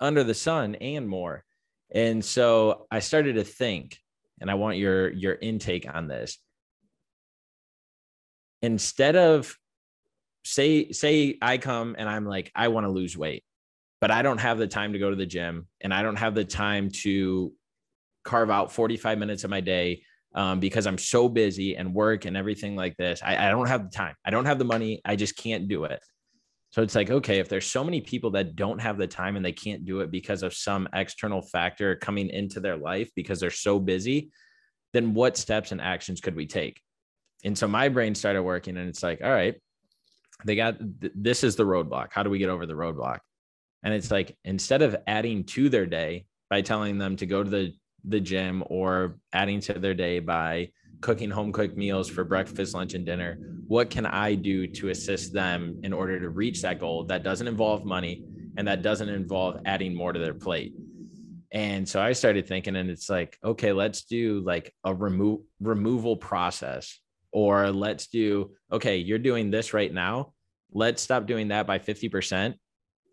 under 0.00 0.24
the 0.24 0.34
sun 0.34 0.74
and 0.76 1.08
more. 1.08 1.44
And 1.92 2.24
so 2.24 2.86
I 2.90 3.00
started 3.00 3.34
to 3.34 3.44
think, 3.44 3.98
and 4.40 4.50
I 4.50 4.54
want 4.54 4.78
your 4.78 5.10
your 5.10 5.34
intake 5.34 5.86
on 5.92 6.08
this 6.08 6.38
instead 8.62 9.16
of 9.16 9.54
say 10.44 10.90
say 10.92 11.38
I 11.42 11.58
come 11.58 11.96
and 11.98 12.08
I'm 12.08 12.24
like 12.24 12.50
I 12.54 12.68
want 12.68 12.86
to 12.86 12.90
lose 12.90 13.16
weight, 13.16 13.44
but 14.00 14.10
I 14.10 14.22
don't 14.22 14.38
have 14.38 14.58
the 14.58 14.66
time 14.66 14.92
to 14.92 14.98
go 14.98 15.10
to 15.10 15.16
the 15.16 15.26
gym 15.26 15.66
and 15.80 15.92
I 15.92 16.02
don't 16.02 16.16
have 16.16 16.34
the 16.34 16.44
time 16.44 16.90
to 17.02 17.52
carve 18.24 18.50
out 18.50 18.72
45 18.72 19.18
minutes 19.18 19.44
of 19.44 19.50
my 19.50 19.60
day 19.60 20.02
um, 20.34 20.60
because 20.60 20.86
I'm 20.86 20.98
so 20.98 21.28
busy 21.28 21.76
and 21.76 21.94
work 21.94 22.24
and 22.24 22.36
everything 22.36 22.76
like 22.76 22.96
this. 22.96 23.20
I, 23.24 23.48
I 23.48 23.50
don't 23.50 23.66
have 23.66 23.90
the 23.90 23.96
time. 23.96 24.14
I 24.24 24.30
don't 24.30 24.44
have 24.44 24.58
the 24.58 24.64
money. 24.64 25.00
I 25.04 25.16
just 25.16 25.36
can't 25.36 25.68
do 25.68 25.84
it. 25.84 26.00
So 26.70 26.82
it's 26.82 26.94
like, 26.94 27.10
okay, 27.10 27.40
if 27.40 27.48
there's 27.48 27.66
so 27.66 27.82
many 27.82 28.00
people 28.00 28.30
that 28.32 28.54
don't 28.54 28.80
have 28.80 28.96
the 28.96 29.06
time 29.06 29.34
and 29.34 29.44
they 29.44 29.52
can't 29.52 29.84
do 29.84 30.00
it 30.00 30.10
because 30.12 30.44
of 30.44 30.54
some 30.54 30.88
external 30.94 31.42
factor 31.42 31.96
coming 31.96 32.30
into 32.30 32.60
their 32.60 32.76
life 32.76 33.10
because 33.16 33.40
they're 33.40 33.50
so 33.50 33.80
busy, 33.80 34.30
then 34.92 35.12
what 35.12 35.36
steps 35.36 35.72
and 35.72 35.80
actions 35.80 36.20
could 36.20 36.36
we 36.36 36.46
take? 36.46 36.80
And 37.44 37.56
so 37.56 37.66
my 37.66 37.88
brain 37.88 38.14
started 38.14 38.42
working 38.42 38.76
and 38.76 38.88
it's 38.88 39.02
like 39.02 39.20
all 39.22 39.30
right 39.30 39.60
they 40.44 40.56
got 40.56 40.78
th- 41.00 41.12
this 41.14 41.44
is 41.44 41.56
the 41.56 41.64
roadblock. 41.64 42.08
How 42.10 42.22
do 42.22 42.30
we 42.30 42.38
get 42.38 42.48
over 42.48 42.66
the 42.66 42.74
roadblock? 42.74 43.18
And 43.82 43.94
it's 43.94 44.10
like 44.10 44.36
instead 44.44 44.82
of 44.82 44.96
adding 45.06 45.44
to 45.44 45.68
their 45.68 45.86
day 45.86 46.26
by 46.48 46.62
telling 46.62 46.98
them 46.98 47.16
to 47.16 47.26
go 47.26 47.42
to 47.42 47.50
the 47.50 47.72
the 48.04 48.20
gym 48.20 48.62
or 48.66 49.18
adding 49.32 49.60
to 49.60 49.74
their 49.74 49.94
day 49.94 50.20
by 50.20 50.70
cooking 51.02 51.30
home 51.30 51.52
cooked 51.52 51.76
meals 51.76 52.08
for 52.08 52.24
breakfast 52.24 52.74
lunch 52.74 52.94
and 52.94 53.04
dinner 53.04 53.38
what 53.68 53.90
can 53.90 54.06
i 54.06 54.34
do 54.34 54.66
to 54.66 54.88
assist 54.88 55.34
them 55.34 55.78
in 55.82 55.92
order 55.92 56.18
to 56.18 56.30
reach 56.30 56.62
that 56.62 56.78
goal 56.78 57.04
that 57.04 57.22
doesn't 57.22 57.46
involve 57.46 57.84
money 57.84 58.24
and 58.56 58.66
that 58.66 58.80
doesn't 58.80 59.10
involve 59.10 59.60
adding 59.66 59.94
more 59.94 60.12
to 60.12 60.18
their 60.18 60.32
plate? 60.34 60.72
And 61.52 61.86
so 61.86 62.00
i 62.00 62.12
started 62.12 62.48
thinking 62.48 62.74
and 62.76 62.88
it's 62.88 63.10
like 63.10 63.38
okay 63.44 63.72
let's 63.72 64.04
do 64.04 64.40
like 64.40 64.74
a 64.84 64.94
remove 64.94 65.40
removal 65.60 66.16
process 66.16 66.98
or 67.32 67.70
let's 67.70 68.08
do 68.08 68.50
okay 68.72 68.98
you're 68.98 69.18
doing 69.18 69.50
this 69.50 69.72
right 69.72 69.92
now. 69.92 70.32
Let's 70.72 71.02
stop 71.02 71.26
doing 71.26 71.48
that 71.48 71.66
by 71.66 71.80
50% 71.80 72.54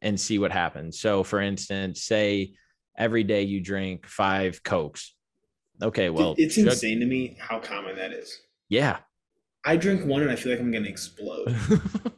and 0.03 0.19
see 0.19 0.37
what 0.37 0.51
happens. 0.51 0.99
So 0.99 1.23
for 1.23 1.41
instance 1.41 2.03
say 2.03 2.53
every 2.97 3.23
day 3.23 3.43
you 3.43 3.61
drink 3.61 4.07
five 4.07 4.63
cokes. 4.63 5.13
Okay 5.81 6.09
well 6.09 6.35
it's 6.37 6.57
insane 6.57 6.99
to 6.99 7.05
me 7.05 7.37
how 7.39 7.59
common 7.59 7.95
that 7.97 8.11
is. 8.11 8.39
Yeah. 8.69 8.99
I 9.65 9.75
drink 9.75 10.05
one 10.05 10.21
and 10.21 10.31
i 10.31 10.35
feel 10.35 10.53
like 10.53 10.61
i'm 10.61 10.71
gonna 10.71 10.87
explode. 10.87 11.55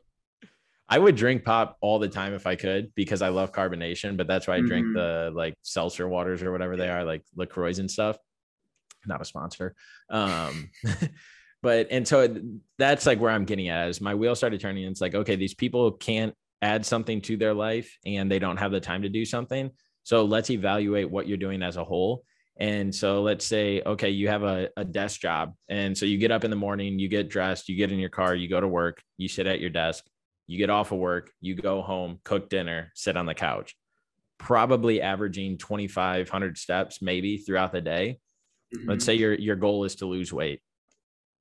I 0.92 0.98
would 0.98 1.16
drink 1.16 1.46
pop 1.46 1.78
all 1.82 2.00
the 2.00 2.10
time 2.10 2.34
if 2.34 2.48
I 2.48 2.56
could 2.56 2.94
because 2.96 3.22
I 3.22 3.30
love 3.30 3.52
carbonation, 3.52 4.18
but 4.18 4.26
that's 4.26 4.48
why 4.48 4.56
I 4.56 4.62
drink 4.62 4.88
mm-hmm. 4.88 4.96
the 4.96 5.32
like 5.36 5.54
seltzer 5.62 6.08
waters 6.08 6.42
or 6.42 6.52
whatever 6.52 6.76
they 6.78 6.90
are, 6.90 7.04
like 7.04 7.24
LaCroix 7.36 7.78
and 7.78 7.90
stuff. 7.90 8.18
Not 9.06 9.22
a 9.22 9.26
sponsor. 9.26 9.76
Um, 10.10 10.72
but 11.62 11.88
and 11.92 12.08
so 12.08 12.36
that's 12.78 13.06
like 13.06 13.20
where 13.20 13.32
i'm 13.32 13.46
getting 13.46 13.70
at 13.70 13.90
is 13.90 14.02
my 14.02 14.16
wheel 14.16 14.36
started 14.36 14.60
turning 14.60 14.84
it's 14.86 15.02
like 15.02 15.16
okay 15.16 15.36
these 15.36 15.54
people 15.54 15.92
can't 15.92 16.34
add 16.62 16.86
something 16.86 17.22
to 17.22 17.38
their 17.38 17.54
life 17.54 17.98
and 18.06 18.30
they 18.30 18.40
don't 18.40 18.58
have 18.58 18.72
the 18.72 18.80
time 18.80 19.02
to 19.04 19.10
do 19.10 19.26
something. 19.26 19.70
So 20.04 20.26
let's 20.26 20.50
evaluate 20.50 21.10
what 21.10 21.28
you're 21.28 21.38
doing 21.38 21.62
as 21.62 21.78
a 21.78 21.84
whole. 21.84 22.24
And 22.60 22.94
so 22.94 23.22
let's 23.22 23.46
say 23.46 23.82
okay 23.86 24.10
you 24.10 24.28
have 24.28 24.44
a, 24.44 24.70
a 24.76 24.84
desk 24.84 25.22
job 25.22 25.54
and 25.70 25.98
so 25.98 26.06
you 26.06 26.18
get 26.18 26.32
up 26.32 26.44
in 26.44 26.50
the 26.50 26.58
morning 26.58 27.00
you 27.00 27.08
get 27.08 27.30
dressed 27.30 27.70
you 27.70 27.78
get 27.78 27.90
in 27.90 28.00
your 28.00 28.10
car 28.10 28.36
you 28.36 28.50
go 28.50 28.60
to 28.60 28.68
work 28.68 29.02
you 29.16 29.30
sit 29.30 29.48
at 29.48 29.62
your 29.62 29.70
desk 29.70 30.04
you 30.46 30.58
get 30.58 30.70
off 30.70 30.92
of 30.92 30.98
work 30.98 31.32
you 31.40 31.56
go 31.56 31.82
home 31.82 32.20
cook 32.26 32.50
dinner 32.50 32.92
sit 32.96 33.16
on 33.16 33.26
the 33.26 33.34
couch. 33.34 33.78
Probably 34.40 35.02
averaging 35.02 35.58
2500 35.58 36.58
steps 36.58 37.02
maybe 37.02 37.38
throughout 37.38 37.72
the 37.72 37.82
day. 37.82 38.20
Mm-hmm. 38.76 38.90
let's 38.90 39.06
say 39.06 39.16
your 39.16 39.34
your 39.34 39.56
goal 39.56 39.86
is 39.86 39.96
to 39.96 40.06
lose 40.06 40.32
weight 40.32 40.62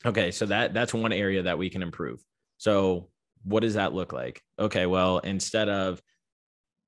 Okay, 0.07 0.31
so 0.31 0.47
that 0.47 0.75
that's 0.75 0.95
one 0.95 1.13
area 1.13 1.43
that 1.43 1.59
we 1.59 1.71
can 1.71 1.83
improve. 1.83 2.23
So 2.59 3.09
what 3.45 3.61
does 3.61 3.75
that 3.75 3.95
look 3.95 4.13
like? 4.13 4.43
Okay, 4.59 4.87
well, 4.87 5.19
instead 5.19 5.69
of 5.69 6.01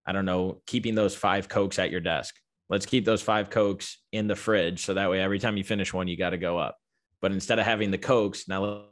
I 0.06 0.12
don't 0.12 0.24
know, 0.24 0.62
keeping 0.66 0.94
those 0.94 1.14
five 1.14 1.48
cokes 1.48 1.78
at 1.78 1.90
your 1.90 2.00
desk, 2.00 2.34
let's 2.68 2.86
keep 2.86 3.04
those 3.04 3.22
five 3.22 3.50
cokes 3.50 3.98
in 4.12 4.26
the 4.26 4.36
fridge 4.36 4.84
so 4.84 4.94
that 4.94 5.10
way 5.10 5.20
every 5.20 5.38
time 5.38 5.56
you 5.56 5.64
finish 5.64 5.92
one 5.92 6.08
you 6.08 6.16
got 6.16 6.30
to 6.30 6.38
go 6.38 6.58
up. 6.58 6.78
But 7.20 7.32
instead 7.32 7.58
of 7.58 7.66
having 7.66 7.90
the 7.90 7.98
cokes, 7.98 8.48
now 8.48 8.86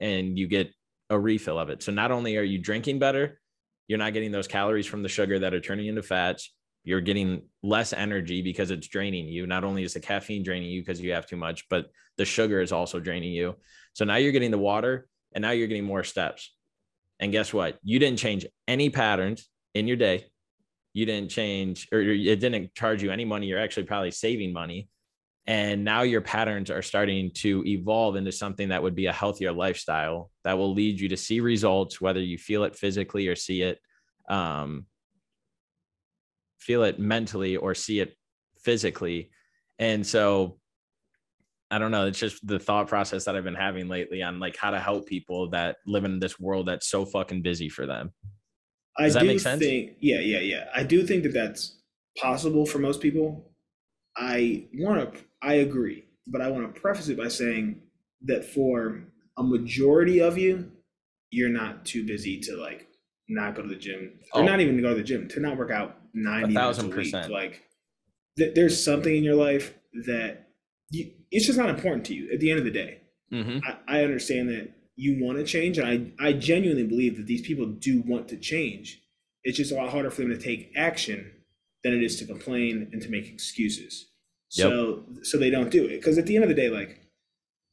and 0.00 0.38
you 0.38 0.48
get 0.48 0.72
a 1.10 1.18
refill 1.18 1.58
of 1.58 1.68
it. 1.70 1.82
So 1.82 1.92
not 1.92 2.10
only 2.10 2.36
are 2.36 2.42
you 2.42 2.58
drinking 2.58 2.98
better, 2.98 3.40
you're 3.88 3.98
not 3.98 4.12
getting 4.14 4.32
those 4.32 4.48
calories 4.48 4.86
from 4.86 5.02
the 5.02 5.08
sugar 5.08 5.38
that 5.40 5.54
are 5.54 5.60
turning 5.60 5.86
into 5.86 6.02
fats 6.02 6.52
you're 6.86 7.00
getting 7.00 7.42
less 7.64 7.92
energy 7.92 8.42
because 8.42 8.70
it's 8.70 8.86
draining 8.86 9.26
you. 9.26 9.44
Not 9.44 9.64
only 9.64 9.82
is 9.82 9.94
the 9.94 10.00
caffeine 10.00 10.44
draining 10.44 10.70
you 10.70 10.82
because 10.82 11.00
you 11.00 11.12
have 11.14 11.26
too 11.26 11.36
much, 11.36 11.68
but 11.68 11.86
the 12.16 12.24
sugar 12.24 12.60
is 12.60 12.70
also 12.70 13.00
draining 13.00 13.32
you. 13.32 13.56
So 13.92 14.04
now 14.04 14.16
you're 14.16 14.30
getting 14.30 14.52
the 14.52 14.58
water 14.58 15.08
and 15.34 15.42
now 15.42 15.50
you're 15.50 15.66
getting 15.66 15.84
more 15.84 16.04
steps. 16.04 16.54
And 17.18 17.32
guess 17.32 17.52
what? 17.52 17.80
You 17.82 17.98
didn't 17.98 18.20
change 18.20 18.46
any 18.68 18.88
patterns 18.88 19.48
in 19.74 19.88
your 19.88 19.96
day. 19.96 20.26
You 20.92 21.06
didn't 21.06 21.28
change 21.28 21.88
or 21.90 21.98
it 22.00 22.38
didn't 22.38 22.72
charge 22.76 23.02
you 23.02 23.10
any 23.10 23.24
money. 23.24 23.48
You're 23.48 23.58
actually 23.58 23.86
probably 23.86 24.12
saving 24.12 24.52
money. 24.52 24.88
And 25.44 25.84
now 25.84 26.02
your 26.02 26.20
patterns 26.20 26.70
are 26.70 26.82
starting 26.82 27.32
to 27.34 27.64
evolve 27.66 28.14
into 28.14 28.30
something 28.30 28.68
that 28.68 28.84
would 28.84 28.94
be 28.94 29.06
a 29.06 29.12
healthier 29.12 29.50
lifestyle 29.50 30.30
that 30.44 30.56
will 30.56 30.72
lead 30.72 31.00
you 31.00 31.08
to 31.08 31.16
see 31.16 31.40
results, 31.40 32.00
whether 32.00 32.20
you 32.20 32.38
feel 32.38 32.62
it 32.62 32.76
physically 32.76 33.26
or 33.26 33.34
see 33.34 33.62
it 33.62 33.80
um, 34.28 34.86
feel 36.66 36.82
it 36.82 36.98
mentally 36.98 37.56
or 37.56 37.74
see 37.74 38.00
it 38.00 38.16
physically. 38.62 39.30
And 39.78 40.04
so 40.04 40.58
I 41.70 41.78
don't 41.78 41.90
know. 41.90 42.06
It's 42.06 42.18
just 42.18 42.46
the 42.46 42.58
thought 42.58 42.88
process 42.88 43.24
that 43.24 43.36
I've 43.36 43.44
been 43.44 43.54
having 43.54 43.88
lately 43.88 44.22
on 44.22 44.38
like 44.38 44.56
how 44.56 44.70
to 44.70 44.80
help 44.80 45.06
people 45.06 45.50
that 45.50 45.76
live 45.86 46.04
in 46.04 46.18
this 46.18 46.38
world 46.38 46.68
that's 46.68 46.88
so 46.88 47.04
fucking 47.04 47.42
busy 47.42 47.68
for 47.68 47.86
them. 47.86 48.12
Does 48.98 49.16
I 49.16 49.20
that 49.20 49.26
make 49.26 49.40
sense? 49.40 49.60
Think, 49.60 49.92
yeah, 50.00 50.20
yeah, 50.20 50.40
yeah. 50.40 50.64
I 50.74 50.82
do 50.82 51.06
think 51.06 51.22
that 51.24 51.34
that's 51.34 51.78
possible 52.18 52.66
for 52.66 52.78
most 52.78 53.00
people. 53.00 53.50
I 54.16 54.66
want 54.74 55.14
to, 55.14 55.20
I 55.42 55.54
agree, 55.54 56.04
but 56.26 56.40
I 56.40 56.48
want 56.48 56.72
to 56.72 56.80
preface 56.80 57.08
it 57.08 57.18
by 57.18 57.28
saying 57.28 57.82
that 58.22 58.44
for 58.44 59.02
a 59.36 59.42
majority 59.42 60.20
of 60.20 60.38
you, 60.38 60.72
you're 61.30 61.50
not 61.50 61.84
too 61.84 62.06
busy 62.06 62.40
to 62.40 62.56
like 62.56 62.86
not 63.28 63.54
go 63.54 63.62
to 63.62 63.68
the 63.68 63.76
gym 63.76 64.12
or 64.32 64.42
oh. 64.42 64.44
not 64.44 64.60
even 64.60 64.76
to 64.76 64.82
go 64.82 64.90
to 64.90 64.94
the 64.94 65.02
gym 65.02 65.28
to 65.28 65.40
not 65.40 65.56
work 65.56 65.70
out 65.70 65.98
90 66.16 66.52
a 66.52 66.54
thousand 66.54 66.90
percent. 66.90 67.30
Like 67.30 67.62
that 68.36 68.54
there's 68.54 68.82
something 68.82 69.14
in 69.14 69.22
your 69.22 69.36
life 69.36 69.74
that 70.06 70.48
you, 70.90 71.12
it's 71.30 71.46
just 71.46 71.58
not 71.58 71.70
important 71.70 72.04
to 72.06 72.14
you 72.14 72.32
at 72.32 72.40
the 72.40 72.50
end 72.50 72.58
of 72.58 72.64
the 72.64 72.70
day. 72.70 73.00
Mm-hmm. 73.32 73.58
I, 73.66 74.00
I 74.00 74.04
understand 74.04 74.48
that 74.48 74.70
you 74.96 75.22
want 75.22 75.38
to 75.38 75.44
change, 75.44 75.78
and 75.78 76.14
I, 76.18 76.28
I 76.28 76.32
genuinely 76.32 76.86
believe 76.86 77.16
that 77.18 77.26
these 77.26 77.46
people 77.46 77.66
do 77.66 78.02
want 78.06 78.28
to 78.28 78.36
change. 78.36 79.02
It's 79.44 79.58
just 79.58 79.72
a 79.72 79.74
lot 79.74 79.90
harder 79.90 80.10
for 80.10 80.22
them 80.22 80.30
to 80.30 80.38
take 80.38 80.72
action 80.76 81.30
than 81.84 81.92
it 81.92 82.02
is 82.02 82.18
to 82.18 82.24
complain 82.24 82.88
and 82.92 83.02
to 83.02 83.08
make 83.08 83.28
excuses. 83.28 84.06
So 84.48 85.04
so 85.22 85.38
they 85.38 85.50
don't 85.50 85.70
do 85.70 85.84
it 85.84 85.96
because 85.96 86.18
at 86.18 86.26
the 86.26 86.36
end 86.36 86.44
of 86.44 86.48
the 86.48 86.54
day, 86.54 86.70
like 86.70 87.00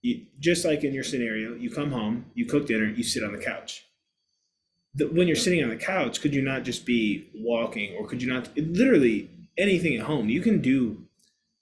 you, 0.01 0.25
just 0.39 0.65
like 0.65 0.83
in 0.83 0.93
your 0.93 1.03
scenario, 1.03 1.55
you 1.55 1.69
come 1.69 1.91
home, 1.91 2.25
you 2.33 2.45
cook 2.45 2.67
dinner, 2.67 2.85
you 2.85 3.03
sit 3.03 3.23
on 3.23 3.31
the 3.31 3.41
couch. 3.41 3.85
The, 4.95 5.05
when 5.05 5.27
you're 5.27 5.35
sitting 5.35 5.63
on 5.63 5.69
the 5.69 5.75
couch, 5.75 6.21
could 6.21 6.33
you 6.35 6.41
not 6.41 6.63
just 6.63 6.85
be 6.85 7.27
walking, 7.35 7.95
or 7.95 8.07
could 8.07 8.21
you 8.21 8.31
not 8.31 8.49
literally 8.55 9.29
anything 9.57 9.95
at 9.95 10.05
home? 10.05 10.29
You 10.29 10.41
can 10.41 10.61
do 10.61 11.03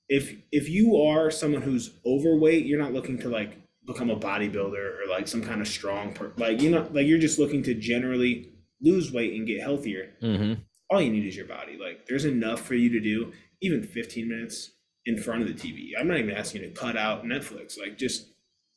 if 0.10 0.36
if 0.52 0.70
you 0.70 0.98
are 1.02 1.32
someone 1.32 1.62
who's 1.62 1.92
overweight, 2.06 2.66
you're 2.66 2.80
not 2.80 2.94
looking 2.94 3.18
to 3.20 3.30
like 3.30 3.58
become 3.88 4.10
a 4.10 4.16
bodybuilder 4.16 5.02
or 5.02 5.10
like 5.10 5.28
some 5.28 5.42
kind 5.42 5.62
of 5.62 5.68
strong 5.68 6.14
per 6.14 6.32
like 6.38 6.62
you 6.62 6.70
know 6.70 6.88
like 6.92 7.08
you're 7.08 7.18
just 7.18 7.40
looking 7.40 7.64
to 7.64 7.74
generally 7.74 8.50
lose 8.82 9.12
weight 9.12 9.34
and 9.34 9.48
get 9.48 9.62
healthier. 9.62 10.12
Mm-hmm. 10.22 10.62
All 10.90 11.02
you 11.02 11.12
need 11.12 11.26
is 11.26 11.36
your 11.38 11.46
body. 11.46 11.78
Like 11.82 12.06
there's 12.08 12.26
enough 12.26 12.62
for 12.62 12.76
you 12.76 12.90
to 12.90 13.00
do. 13.00 13.32
Even 13.62 13.84
15 13.84 14.28
minutes 14.28 14.72
in 15.06 15.18
front 15.22 15.44
of 15.44 15.48
the 15.48 15.54
TV. 15.54 15.92
I'm 15.98 16.08
not 16.08 16.18
even 16.18 16.32
asking 16.32 16.64
you 16.64 16.70
to 16.70 16.74
cut 16.74 16.98
out 16.98 17.24
Netflix. 17.24 17.80
Like 17.80 17.98
just 17.98 18.26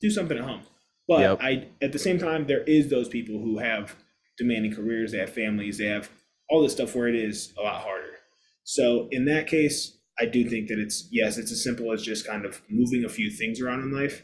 do 0.01 0.11
something 0.11 0.39
at 0.39 0.45
home. 0.45 0.61
But 1.09 1.21
Yep. 1.21 1.39
I 1.43 1.67
at 1.83 1.93
the 1.93 1.99
same 1.99 2.19
time 2.19 2.47
there 2.47 2.63
is 2.63 2.89
those 2.91 3.09
people 3.09 3.41
who 3.41 3.59
have 3.59 3.97
demanding 4.39 4.75
careers, 4.75 5.13
they 5.13 5.19
have 5.19 5.33
families, 5.33 5.79
they 5.79 5.87
have 5.87 6.11
all 6.49 6.63
this 6.63 6.73
stuff 6.73 6.95
where 6.95 7.09
it 7.09 7.15
is 7.15 7.53
a 7.59 7.63
lot 7.63 7.83
harder. 7.83 8.19
So 8.65 9.09
in 9.11 9.25
that 9.27 9.47
case, 9.47 9.99
I 10.19 10.27
do 10.27 10.49
think 10.49 10.69
that 10.69 10.79
it's 10.79 11.09
yes, 11.11 11.39
it's 11.39 11.53
as 11.53 11.63
simple 11.63 11.93
as 11.93 12.03
just 12.03 12.27
kind 12.27 12.45
of 12.45 12.63
moving 12.69 13.05
a 13.05 13.09
few 13.09 13.31
things 13.31 13.61
around 13.61 13.81
in 13.81 13.93
life. 13.93 14.23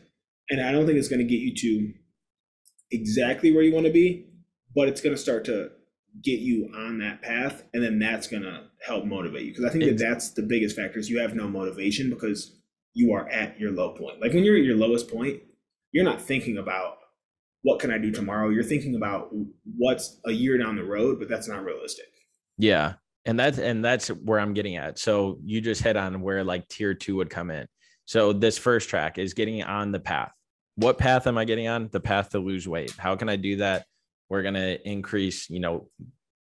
And 0.49 0.61
I 0.61 0.73
don't 0.73 0.87
think 0.87 0.99
it's 0.99 1.09
going 1.09 1.21
to 1.21 1.25
get 1.25 1.41
you 1.41 1.55
to 1.55 1.93
exactly 2.91 3.53
where 3.53 3.63
you 3.63 3.73
want 3.73 3.87
to 3.87 3.93
be, 3.93 4.27
but 4.75 4.89
it's 4.89 5.01
going 5.01 5.15
to 5.15 5.21
start 5.21 5.45
to 5.47 5.71
get 6.23 6.41
you 6.41 6.71
on 6.75 6.99
that 6.99 7.23
path 7.23 7.63
and 7.73 7.83
then 7.83 7.99
that's 7.99 8.27
going 8.27 8.43
to 8.43 8.65
help 8.85 9.05
motivate 9.05 9.45
you 9.45 9.53
because 9.53 9.65
i 9.65 9.69
think 9.69 9.85
that 9.85 9.99
that's 9.99 10.31
the 10.31 10.43
biggest 10.43 10.77
factor 10.77 10.99
is 10.99 11.09
you 11.09 11.21
have 11.21 11.35
no 11.35 11.49
motivation 11.49 12.11
because 12.11 12.57
you 12.95 13.13
are 13.13 13.29
at 13.29 13.59
your 13.61 13.71
low 13.71 13.95
point 13.95 14.21
like 14.21 14.33
when 14.33 14.43
you're 14.43 14.57
at 14.57 14.65
your 14.65 14.77
lowest 14.77 15.09
point 15.09 15.41
you're 15.93 16.05
not 16.05 16.21
thinking 16.21 16.59
about 16.59 16.99
what 17.63 17.79
can 17.79 17.91
i 17.91 17.99
do 17.99 18.11
tomorrow 18.11 18.49
you're 18.49 18.63
thinking 18.63 18.95
about 18.95 19.29
what's 19.77 20.21
a 20.27 20.33
year 20.33 20.57
down 20.59 20.77
the 20.77 20.85
road 20.85 21.19
but 21.19 21.29
that's 21.29 21.49
not 21.49 21.63
realistic 21.65 22.07
Yeah. 22.59 22.95
And 23.27 23.39
that's 23.39 23.59
and 23.59 23.85
that's 23.85 24.09
where 24.09 24.41
I'm 24.41 24.55
getting 24.55 24.77
at. 24.77 24.99
So 24.99 25.39
you 25.45 25.61
just 25.61 25.83
hit 25.83 25.97
on 25.97 26.21
where 26.23 26.43
like 26.45 26.69
tier 26.69 26.95
two 26.95 27.17
would 27.17 27.31
come 27.31 27.51
in. 27.51 27.67
So 28.05 28.33
this 28.33 28.59
first 28.59 28.89
track 28.89 29.19
is 29.19 29.35
getting 29.35 29.63
on 29.63 29.93
the 29.93 30.01
path. 30.01 30.33
What 30.77 30.99
path 30.99 31.27
am 31.27 31.37
I 31.39 31.45
getting 31.45 31.69
on? 31.69 31.89
The 31.93 32.01
path 32.01 32.31
to 32.31 32.39
lose 32.39 32.67
weight. 32.67 32.93
How 32.99 33.17
can 33.17 33.29
I 33.29 33.37
do 33.37 33.57
that? 33.57 33.85
We're 34.29 34.43
gonna 34.43 34.79
increase, 34.85 35.51
you 35.51 35.61
know, 35.61 35.89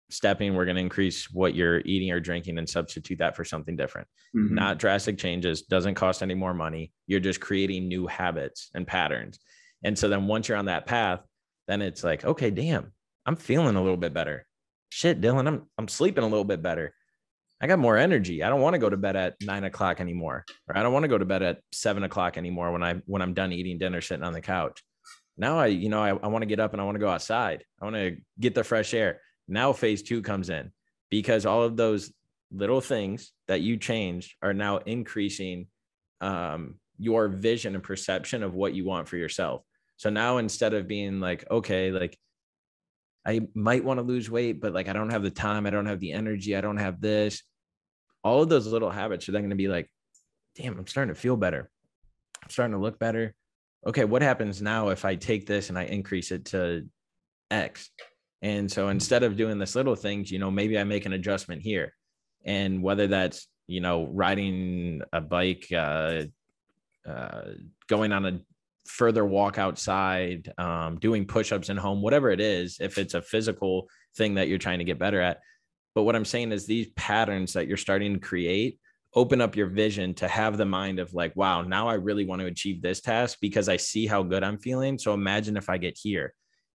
stepping, 0.09 0.55
we're 0.55 0.65
gonna 0.65 0.79
increase 0.79 1.29
what 1.31 1.53
you're 1.53 1.81
eating 1.81 2.11
or 2.11 2.19
drinking 2.19 2.57
and 2.57 2.67
substitute 2.67 3.19
that 3.19 3.35
for 3.35 3.43
something 3.43 3.75
different. 3.75 4.07
Mm-hmm. 4.35 4.55
Not 4.55 4.79
drastic 4.79 5.17
changes, 5.17 5.63
doesn't 5.63 5.95
cost 5.95 6.23
any 6.23 6.33
more 6.33 6.53
money. 6.53 6.91
You're 7.07 7.19
just 7.19 7.41
creating 7.41 7.87
new 7.87 8.07
habits 8.07 8.69
and 8.73 8.87
patterns. 8.87 9.39
And 9.83 9.97
so 9.97 10.09
then 10.09 10.27
once 10.27 10.47
you're 10.47 10.57
on 10.57 10.65
that 10.65 10.85
path, 10.85 11.21
then 11.67 11.81
it's 11.81 12.03
like, 12.03 12.25
okay, 12.25 12.49
damn, 12.49 12.91
I'm 13.25 13.35
feeling 13.35 13.75
a 13.75 13.81
little 13.81 13.97
bit 13.97 14.13
better 14.13 14.45
shit, 14.89 15.21
Dylan, 15.21 15.47
I'm 15.47 15.67
I'm 15.77 15.87
sleeping 15.87 16.23
a 16.23 16.27
little 16.27 16.43
bit 16.43 16.61
better. 16.61 16.93
I 17.61 17.67
got 17.67 17.79
more 17.79 17.97
energy. 17.97 18.41
I 18.43 18.49
don't 18.49 18.61
want 18.61 18.73
to 18.75 18.79
go 18.79 18.89
to 18.89 18.97
bed 18.97 19.15
at 19.15 19.35
nine 19.41 19.63
o'clock 19.65 19.99
anymore, 19.99 20.45
or 20.67 20.77
I 20.77 20.83
don't 20.83 20.93
want 20.93 21.03
to 21.03 21.09
go 21.09 21.17
to 21.17 21.25
bed 21.25 21.43
at 21.43 21.59
seven 21.71 22.03
o'clock 22.03 22.37
anymore 22.37 22.71
when 22.71 22.83
I 22.83 22.95
when 23.05 23.21
I'm 23.21 23.33
done 23.33 23.51
eating 23.51 23.77
dinner, 23.77 24.01
sitting 24.01 24.23
on 24.23 24.33
the 24.33 24.41
couch. 24.41 24.83
Now 25.37 25.59
I, 25.59 25.67
you 25.67 25.89
know, 25.89 26.01
I, 26.01 26.09
I 26.09 26.27
want 26.27 26.41
to 26.41 26.47
get 26.47 26.59
up 26.59 26.73
and 26.73 26.81
I 26.81 26.85
want 26.85 26.95
to 26.95 26.99
go 26.99 27.09
outside. 27.09 27.63
I 27.81 27.85
want 27.85 27.95
to 27.95 28.17
get 28.39 28.55
the 28.55 28.63
fresh 28.63 28.93
air. 28.93 29.21
Now 29.47 29.73
phase 29.73 30.03
two 30.03 30.21
comes 30.21 30.49
in 30.49 30.71
because 31.09 31.45
all 31.45 31.63
of 31.63 31.77
those 31.77 32.11
little 32.51 32.81
things 32.81 33.31
that 33.47 33.61
you 33.61 33.77
changed 33.77 34.35
are 34.41 34.53
now 34.53 34.77
increasing 34.77 35.67
um, 36.19 36.75
your 36.97 37.29
vision 37.29 37.75
and 37.75 37.83
perception 37.83 38.43
of 38.43 38.53
what 38.53 38.73
you 38.73 38.85
want 38.85 39.07
for 39.07 39.17
yourself. 39.17 39.63
So 39.99 40.09
now 40.09 40.37
instead 40.37 40.73
of 40.73 40.87
being 40.87 41.19
like, 41.19 41.43
okay, 41.51 41.91
like 41.91 42.17
I 43.27 43.41
might 43.53 43.83
want 43.83 43.97
to 43.99 44.05
lose 44.05 44.31
weight, 44.31 44.61
but 44.61 44.73
like 44.73 44.87
I 44.87 44.93
don't 44.93 45.09
have 45.09 45.23
the 45.23 45.29
time, 45.29 45.65
I 45.65 45.71
don't 45.71 45.87
have 45.87 45.99
the 45.99 46.13
energy, 46.13 46.55
I 46.55 46.61
don't 46.61 46.77
have 46.77 47.01
this. 47.01 47.43
All 48.23 48.41
of 48.41 48.47
those 48.47 48.65
little 48.65 48.89
habits 48.89 49.27
are 49.27 49.33
then 49.33 49.41
going 49.41 49.49
to 49.49 49.57
be 49.57 49.67
like, 49.67 49.89
damn, 50.55 50.79
I'm 50.79 50.87
starting 50.87 51.13
to 51.13 51.19
feel 51.19 51.35
better. 51.35 51.69
I'm 52.41 52.49
starting 52.49 52.75
to 52.75 52.81
look 52.81 52.97
better. 52.97 53.35
Okay, 53.85 54.05
what 54.05 54.21
happens 54.21 54.61
now 54.61 54.87
if 54.87 55.03
I 55.03 55.15
take 55.15 55.45
this 55.45 55.67
and 55.67 55.77
I 55.77 55.83
increase 55.83 56.31
it 56.31 56.45
to 56.45 56.87
X? 57.51 57.89
And 58.41 58.71
so 58.71 58.87
instead 58.87 59.23
of 59.23 59.35
doing 59.35 59.59
this 59.59 59.75
little 59.75 59.95
things, 59.95 60.31
you 60.31 60.39
know, 60.39 60.49
maybe 60.49 60.79
I 60.79 60.85
make 60.85 61.05
an 61.05 61.13
adjustment 61.13 61.61
here. 61.61 61.93
And 62.45 62.81
whether 62.81 63.07
that's, 63.07 63.49
you 63.67 63.81
know, 63.81 64.07
riding 64.07 65.01
a 65.11 65.19
bike, 65.19 65.67
uh, 65.75 66.23
uh, 67.05 67.41
going 67.87 68.13
on 68.13 68.25
a 68.25 68.39
further 68.87 69.25
walk 69.25 69.57
outside, 69.57 70.51
um, 70.57 70.97
doing 70.99 71.25
push-ups 71.25 71.69
in 71.69 71.77
home, 71.77 72.01
whatever 72.01 72.31
it 72.31 72.39
is, 72.39 72.77
if 72.79 72.97
it's 72.97 73.13
a 73.13 73.21
physical 73.21 73.87
thing 74.17 74.35
that 74.35 74.47
you're 74.47 74.57
trying 74.57 74.79
to 74.79 74.85
get 74.85 74.99
better 74.99 75.21
at. 75.21 75.39
But 75.95 76.03
what 76.03 76.15
I'm 76.15 76.25
saying 76.25 76.51
is 76.51 76.65
these 76.65 76.89
patterns 76.95 77.53
that 77.53 77.67
you're 77.67 77.77
starting 77.77 78.13
to 78.13 78.19
create 78.19 78.79
open 79.15 79.41
up 79.41 79.55
your 79.55 79.67
vision 79.67 80.13
to 80.13 80.27
have 80.27 80.57
the 80.57 80.65
mind 80.65 80.99
of 80.99 81.13
like, 81.13 81.35
wow, 81.35 81.63
now 81.63 81.87
I 81.87 81.95
really 81.95 82.25
want 82.25 82.41
to 82.41 82.47
achieve 82.47 82.81
this 82.81 83.01
task 83.01 83.39
because 83.41 83.67
I 83.67 83.77
see 83.77 84.05
how 84.05 84.23
good 84.23 84.43
I'm 84.43 84.59
feeling. 84.59 84.99
So 84.99 85.13
imagine 85.13 85.57
if 85.57 85.69
I 85.69 85.77
get 85.77 85.97
here. 85.99 86.33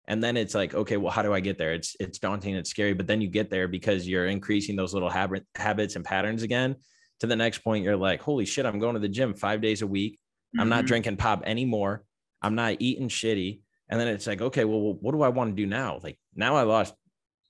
And 0.07 0.23
then 0.23 0.37
it's 0.37 0.54
like, 0.54 0.75
okay, 0.75 0.97
well, 0.97 1.12
how 1.12 1.23
do 1.23 1.33
I 1.33 1.40
get 1.40 1.59
there? 1.59 1.73
It's 1.73 1.95
it's 2.00 2.19
daunting, 2.19 2.57
it's 2.57 2.71
scary, 2.71 2.95
but 2.95 3.07
then 3.07 3.21
you 3.21 3.28
get 3.28 3.50
there 3.50 3.69
because 3.69 4.09
you're 4.09 4.26
increasing 4.26 4.75
those 4.75 4.95
little 4.95 5.11
habit 5.11 5.47
habits 5.54 5.97
and 5.97 6.04
patterns 6.04 6.42
again. 6.42 6.76
To 7.21 7.26
the 7.26 7.37
next 7.37 7.59
point, 7.59 7.85
you're 7.85 7.97
like, 7.97 8.21
holy 8.21 8.47
shit, 8.47 8.64
I'm 8.66 8.78
going 8.78 8.95
to 8.95 9.00
the 9.00 9.09
gym 9.09 9.35
five 9.35 9.61
days 9.61 9.83
a 9.83 9.87
week. 9.87 10.19
I'm 10.59 10.69
not 10.69 10.85
Mhm. 10.85 10.88
drinking 10.88 11.16
pop 11.16 11.42
anymore. 11.45 12.04
I'm 12.42 12.54
not 12.54 12.76
eating 12.80 13.09
shitty. 13.09 13.61
And 13.88 14.00
then 14.00 14.09
it's 14.09 14.26
like, 14.26 14.40
okay, 14.40 14.64
well, 14.64 14.95
what 14.95 15.12
do 15.12 15.23
I 15.23 15.28
want 15.28 15.50
to 15.50 15.62
do 15.62 15.66
now? 15.66 16.00
Like 16.02 16.19
now 16.35 16.57
I 16.57 16.62
lost 16.62 16.95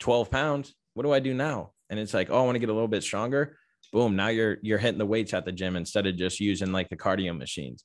12 0.00 0.30
pounds. 0.30 0.74
What 0.94 1.04
do 1.04 1.12
I 1.12 1.20
do 1.20 1.34
now? 1.34 1.72
And 1.88 1.98
it's 2.00 2.14
like, 2.14 2.30
oh, 2.30 2.40
I 2.40 2.44
want 2.44 2.54
to 2.56 2.60
get 2.60 2.68
a 2.68 2.72
little 2.72 2.88
bit 2.88 3.02
stronger. 3.02 3.56
Boom. 3.92 4.16
Now 4.16 4.28
you're 4.28 4.58
you're 4.62 4.78
hitting 4.78 4.98
the 4.98 5.06
weights 5.06 5.34
at 5.34 5.44
the 5.44 5.52
gym 5.52 5.76
instead 5.76 6.06
of 6.06 6.16
just 6.16 6.40
using 6.40 6.72
like 6.72 6.88
the 6.88 6.96
cardio 6.96 7.36
machines. 7.36 7.84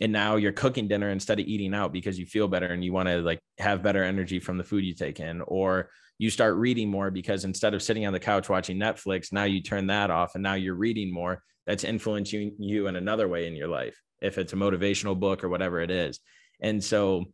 And 0.00 0.12
now 0.12 0.36
you're 0.36 0.52
cooking 0.52 0.88
dinner 0.88 1.10
instead 1.10 1.40
of 1.40 1.46
eating 1.46 1.74
out 1.74 1.92
because 1.92 2.18
you 2.18 2.26
feel 2.26 2.48
better 2.48 2.66
and 2.66 2.82
you 2.84 2.92
want 2.92 3.08
to 3.08 3.18
like 3.20 3.40
have 3.58 3.82
better 3.82 4.02
energy 4.02 4.40
from 4.40 4.56
the 4.58 4.64
food 4.64 4.84
you 4.84 4.94
take 4.94 5.20
in. 5.20 5.40
Or 5.42 5.90
you 6.18 6.30
start 6.30 6.56
reading 6.56 6.90
more 6.90 7.10
because 7.10 7.44
instead 7.44 7.74
of 7.74 7.82
sitting 7.82 8.06
on 8.06 8.12
the 8.12 8.20
couch 8.20 8.48
watching 8.48 8.78
Netflix, 8.78 9.32
now 9.32 9.44
you 9.44 9.62
turn 9.62 9.86
that 9.88 10.10
off 10.10 10.34
and 10.34 10.42
now 10.42 10.54
you're 10.54 10.74
reading 10.74 11.12
more. 11.12 11.42
That's 11.70 11.84
influencing 11.84 12.56
you 12.58 12.88
in 12.88 12.96
another 12.96 13.28
way 13.28 13.46
in 13.46 13.54
your 13.54 13.68
life, 13.68 13.96
if 14.20 14.38
it's 14.38 14.52
a 14.52 14.56
motivational 14.56 15.16
book 15.16 15.44
or 15.44 15.48
whatever 15.48 15.80
it 15.80 15.92
is. 15.92 16.18
And 16.60 16.82
so, 16.82 17.26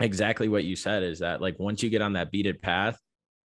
exactly 0.00 0.48
what 0.48 0.64
you 0.64 0.74
said 0.74 1.04
is 1.04 1.20
that 1.20 1.40
like 1.40 1.60
once 1.60 1.80
you 1.80 1.88
get 1.88 2.02
on 2.02 2.14
that 2.14 2.32
beaded 2.32 2.60
path, 2.60 2.98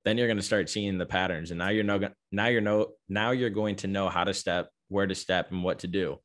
then 0.05 0.17
you're 0.17 0.25
going 0.25 0.37
to 0.37 0.43
start 0.43 0.71
seeing 0.71 0.97
the 0.97 1.05
patterns, 1.05 1.51
and 1.51 1.59
now 1.59 1.69
you're 1.69 1.83
no 1.83 2.09
now 2.31 2.47
you're 2.47 2.61
no 2.61 2.93
now 3.07 3.29
you're 3.29 3.51
going 3.51 3.75
to 3.75 3.87
know 3.87 4.09
how 4.09 4.23
to 4.23 4.33
step, 4.33 4.69
where 4.87 5.05
to 5.05 5.13
step, 5.13 5.51
and 5.51 5.63
what 5.63 5.77
to 5.79 5.87
do. 5.87 6.17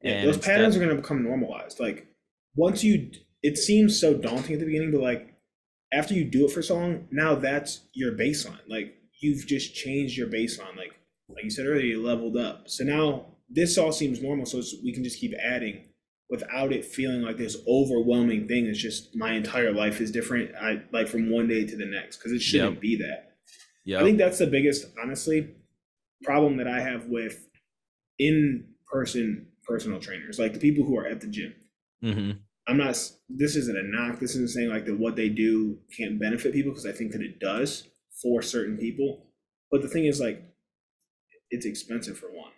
Yeah, 0.00 0.12
And 0.12 0.28
those 0.28 0.38
patterns 0.38 0.76
are 0.76 0.78
going 0.78 0.94
to 0.94 1.02
become 1.02 1.24
normalized. 1.24 1.80
Like 1.80 2.06
once 2.54 2.84
you, 2.84 3.10
it 3.42 3.58
seems 3.58 3.98
so 4.00 4.14
daunting 4.14 4.54
at 4.54 4.60
the 4.60 4.66
beginning, 4.66 4.92
but 4.92 5.00
like 5.00 5.34
after 5.92 6.14
you 6.14 6.24
do 6.24 6.44
it 6.44 6.52
for 6.52 6.62
so 6.62 6.76
long, 6.76 7.08
now 7.10 7.34
that's 7.34 7.80
your 7.94 8.12
baseline. 8.12 8.60
Like 8.68 8.94
you've 9.20 9.44
just 9.44 9.74
changed 9.74 10.16
your 10.16 10.28
baseline. 10.28 10.76
Like 10.76 10.92
like 11.28 11.42
you 11.42 11.50
said 11.50 11.66
earlier, 11.66 11.84
you 11.84 12.00
leveled 12.00 12.36
up. 12.36 12.68
So 12.68 12.84
now 12.84 13.26
this 13.48 13.78
all 13.78 13.92
seems 13.92 14.20
normal. 14.22 14.46
So 14.46 14.58
it's, 14.58 14.74
we 14.84 14.92
can 14.92 15.04
just 15.04 15.18
keep 15.20 15.32
adding 15.42 15.84
without 16.28 16.72
it 16.72 16.84
feeling 16.84 17.22
like 17.22 17.36
this 17.36 17.56
overwhelming 17.68 18.48
thing. 18.48 18.66
It's 18.66 18.78
just 18.80 19.14
my 19.14 19.32
entire 19.32 19.72
life 19.72 20.00
is 20.00 20.10
different. 20.10 20.54
I 20.56 20.82
like 20.92 21.06
from 21.08 21.30
one 21.30 21.46
day 21.48 21.64
to 21.66 21.76
the 21.76 21.86
next 21.86 22.16
because 22.16 22.32
it 22.32 22.40
shouldn't 22.42 22.74
Yep. 22.74 22.80
be 22.80 22.96
that. 22.96 23.36
Yeah, 23.84 24.00
I 24.00 24.04
think 24.04 24.18
that's 24.18 24.38
the 24.38 24.48
biggest, 24.48 24.86
honestly, 25.00 25.54
problem 26.24 26.56
that 26.56 26.66
I 26.66 26.80
have 26.80 27.06
with 27.06 27.48
in-person 28.18 29.46
personal 29.62 30.00
trainers, 30.00 30.38
like 30.38 30.52
the 30.54 30.58
people 30.58 30.84
who 30.84 30.98
are 30.98 31.06
at 31.06 31.20
the 31.20 31.26
gym. 31.28 31.54
hmm 32.02 32.30
I'm 32.68 32.78
not. 32.78 32.96
This 33.28 33.54
isn't 33.54 33.78
a 33.78 33.82
knock. 33.84 34.18
This 34.18 34.30
isn't 34.32 34.50
saying 34.50 34.70
like 34.70 34.86
that 34.86 34.98
what 34.98 35.14
they 35.14 35.28
do 35.28 35.78
can't 35.96 36.18
benefit 36.18 36.52
people 36.52 36.72
because 36.72 36.84
I 36.86 36.90
think 36.90 37.12
that 37.12 37.22
it 37.22 37.38
does 37.38 37.84
for 38.20 38.42
certain 38.42 38.76
people. 38.76 39.26
But 39.70 39.82
the 39.82 39.88
thing 39.88 40.06
is, 40.06 40.18
like, 40.20 40.42
it's 41.50 41.64
expensive 41.64 42.18
for 42.18 42.26
one. 42.26 42.50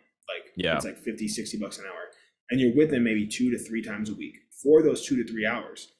Yeah. 0.59 0.77
it's 0.77 0.85
like 0.85 0.99
50, 0.99 1.29
60 1.29 1.59
bucks 1.59 1.79
an 1.79 1.85
hour, 1.87 2.11
and 2.51 2.61
you're 2.61 2.75
with 2.77 2.91
them 2.91 3.05
maybe 3.05 3.27
two 3.27 3.51
to 3.51 3.59
three 3.59 3.83
times 3.83 4.11
a 4.11 4.15
week 4.15 4.35
for 4.63 4.83
those 4.83 5.07
two 5.07 5.17
to 5.23 5.31
three 5.31 5.47
hours. 5.47 5.93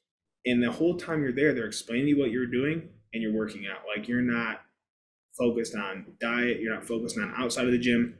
And 0.45 0.61
the 0.61 0.71
whole 0.71 0.97
time 0.97 1.21
you're 1.21 1.33
there, 1.33 1.53
they're 1.53 1.65
explaining 1.65 2.05
to 2.05 2.09
you 2.11 2.19
what 2.19 2.31
you're 2.31 2.47
doing, 2.47 2.89
and 3.13 3.23
you're 3.23 3.35
working 3.35 3.65
out. 3.67 3.81
Like, 3.87 4.07
you're 4.07 4.21
not 4.21 4.61
focused 5.37 5.75
on 5.75 6.05
diet. 6.19 6.59
You're 6.59 6.73
not 6.73 6.85
focused 6.85 7.17
on 7.17 7.33
outside 7.37 7.65
of 7.65 7.71
the 7.71 7.79
gym. 7.79 8.15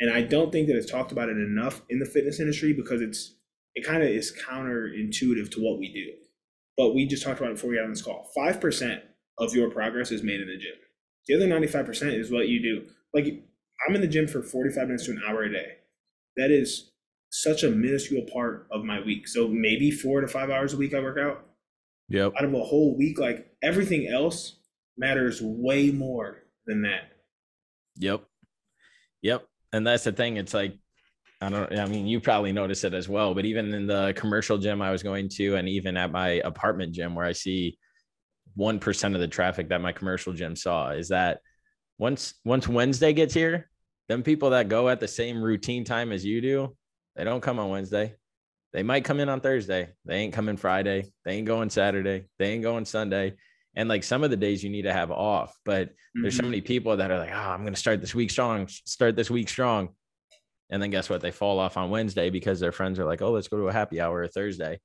And 0.00 0.12
I 0.12 0.22
don't 0.22 0.52
think 0.52 0.68
that 0.68 0.76
it's 0.76 0.90
talked 0.90 1.10
about 1.10 1.28
it 1.28 1.36
enough 1.36 1.82
in 1.88 1.98
the 1.98 2.06
fitness 2.06 2.38
industry 2.38 2.72
because 2.72 3.00
it's 3.00 3.34
it 3.74 3.84
kind 3.84 4.02
of 4.02 4.08
is 4.08 4.36
counterintuitive 4.48 5.50
to 5.52 5.60
what 5.60 5.78
we 5.78 5.92
do. 5.92 6.12
But 6.76 6.94
we 6.94 7.06
just 7.06 7.24
talked 7.24 7.40
about 7.40 7.50
it 7.50 7.54
before 7.54 7.70
we 7.70 7.76
got 7.76 7.84
on 7.84 7.90
this 7.90 8.02
call. 8.02 8.30
Five 8.34 8.60
percent 8.60 9.02
of 9.38 9.54
your 9.54 9.70
progress 9.70 10.12
is 10.12 10.22
made 10.22 10.40
in 10.40 10.46
the 10.46 10.56
gym. 10.56 10.74
The 11.26 11.34
other 11.34 11.46
ninety 11.48 11.66
five 11.66 11.86
percent 11.86 12.12
is 12.12 12.30
what 12.30 12.48
you 12.48 12.62
do. 12.62 12.86
Like 13.12 13.26
I'm 13.88 13.94
in 13.94 14.00
the 14.00 14.06
gym 14.06 14.28
for 14.28 14.42
forty 14.42 14.70
five 14.70 14.86
minutes 14.86 15.06
to 15.06 15.12
an 15.12 15.22
hour 15.26 15.42
a 15.42 15.52
day. 15.52 15.77
That 16.38 16.50
is 16.50 16.92
such 17.30 17.62
a 17.62 17.70
minuscule 17.70 18.24
part 18.32 18.66
of 18.70 18.84
my 18.84 19.00
week. 19.00 19.28
So 19.28 19.48
maybe 19.48 19.90
four 19.90 20.20
to 20.20 20.28
five 20.28 20.50
hours 20.50 20.72
a 20.72 20.76
week 20.76 20.94
I 20.94 21.00
work 21.00 21.18
out. 21.18 21.44
Yep. 22.08 22.32
Out 22.38 22.44
of 22.44 22.54
a 22.54 22.64
whole 22.64 22.96
week, 22.96 23.18
like 23.18 23.46
everything 23.62 24.08
else 24.08 24.56
matters 24.96 25.42
way 25.42 25.90
more 25.90 26.44
than 26.66 26.82
that. 26.82 27.12
Yep. 27.96 28.24
Yep. 29.22 29.44
And 29.72 29.86
that's 29.86 30.04
the 30.04 30.12
thing. 30.12 30.38
It's 30.38 30.54
like, 30.54 30.74
I 31.40 31.50
don't, 31.50 31.78
I 31.78 31.84
mean, 31.86 32.06
you 32.06 32.20
probably 32.20 32.52
notice 32.52 32.82
it 32.84 32.94
as 32.94 33.08
well, 33.08 33.34
but 33.34 33.44
even 33.44 33.72
in 33.72 33.86
the 33.86 34.12
commercial 34.16 34.58
gym 34.58 34.80
I 34.80 34.90
was 34.90 35.02
going 35.02 35.28
to, 35.30 35.56
and 35.56 35.68
even 35.68 35.96
at 35.96 36.10
my 36.10 36.28
apartment 36.44 36.94
gym 36.94 37.14
where 37.14 37.26
I 37.26 37.32
see 37.32 37.78
1% 38.58 39.14
of 39.14 39.20
the 39.20 39.28
traffic 39.28 39.68
that 39.68 39.80
my 39.80 39.92
commercial 39.92 40.32
gym 40.32 40.56
saw 40.56 40.90
is 40.90 41.08
that 41.08 41.40
once, 41.98 42.34
once 42.44 42.66
Wednesday 42.66 43.12
gets 43.12 43.34
here, 43.34 43.70
them 44.08 44.22
people 44.22 44.50
that 44.50 44.68
go 44.68 44.88
at 44.88 45.00
the 45.00 45.08
same 45.08 45.42
routine 45.42 45.84
time 45.84 46.12
as 46.12 46.24
you 46.24 46.40
do, 46.40 46.76
they 47.16 47.24
don't 47.24 47.40
come 47.40 47.58
on 47.58 47.70
Wednesday. 47.70 48.14
They 48.72 48.82
might 48.82 49.04
come 49.04 49.20
in 49.20 49.28
on 49.28 49.40
Thursday. 49.40 49.90
They 50.04 50.16
ain't 50.16 50.34
coming 50.34 50.56
Friday. 50.56 51.12
They 51.24 51.32
ain't 51.32 51.46
going 51.46 51.70
Saturday. 51.70 52.26
They 52.38 52.52
ain't 52.52 52.62
going 52.62 52.84
Sunday. 52.84 53.34
And 53.74 53.88
like 53.88 54.04
some 54.04 54.24
of 54.24 54.30
the 54.30 54.36
days 54.36 54.62
you 54.62 54.70
need 54.70 54.82
to 54.82 54.92
have 54.92 55.10
off, 55.10 55.56
but 55.64 55.88
mm-hmm. 55.88 56.22
there's 56.22 56.36
so 56.36 56.42
mm-hmm. 56.42 56.50
many 56.50 56.60
people 56.60 56.96
that 56.96 57.10
are 57.10 57.18
like, 57.18 57.32
oh, 57.32 57.36
I'm 57.36 57.62
going 57.62 57.74
to 57.74 57.80
start 57.80 58.00
this 58.00 58.14
week 58.14 58.30
strong, 58.30 58.66
start 58.68 59.16
this 59.16 59.30
week 59.30 59.48
strong. 59.48 59.90
And 60.70 60.82
then 60.82 60.90
guess 60.90 61.08
what? 61.08 61.20
They 61.20 61.30
fall 61.30 61.58
off 61.58 61.76
on 61.76 61.90
Wednesday 61.90 62.28
because 62.28 62.60
their 62.60 62.72
friends 62.72 62.98
are 62.98 63.04
like, 63.04 63.22
oh, 63.22 63.30
let's 63.30 63.48
go 63.48 63.56
to 63.56 63.68
a 63.68 63.72
happy 63.72 64.00
hour 64.00 64.26
Thursday. 64.26 64.80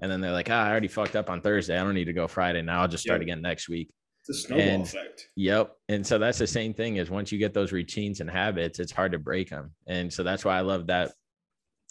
And 0.00 0.10
then 0.10 0.20
they're 0.20 0.32
like, 0.32 0.50
ah, 0.50 0.64
I 0.64 0.70
already 0.70 0.88
fucked 0.88 1.16
up 1.16 1.30
on 1.30 1.40
Thursday. 1.40 1.78
I 1.78 1.84
don't 1.84 1.94
need 1.94 2.06
to 2.06 2.12
go 2.12 2.26
Friday. 2.26 2.60
Now 2.62 2.82
I'll 2.82 2.88
just 2.88 3.04
start 3.04 3.20
yep. 3.20 3.26
again 3.26 3.42
next 3.42 3.68
week. 3.68 3.90
It's 4.22 4.38
a 4.38 4.46
snowball 4.46 4.66
and, 4.66 4.82
effect. 4.84 5.28
Yep. 5.34 5.76
And 5.88 6.06
so 6.06 6.18
that's 6.18 6.38
the 6.38 6.46
same 6.46 6.74
thing 6.74 6.96
is 6.96 7.10
once 7.10 7.32
you 7.32 7.38
get 7.38 7.54
those 7.54 7.72
routines 7.72 8.20
and 8.20 8.30
habits, 8.30 8.78
it's 8.78 8.92
hard 8.92 9.12
to 9.12 9.18
break 9.18 9.50
them. 9.50 9.72
And 9.86 10.12
so 10.12 10.22
that's 10.22 10.44
why 10.44 10.56
I 10.56 10.60
love 10.60 10.86
that 10.86 11.12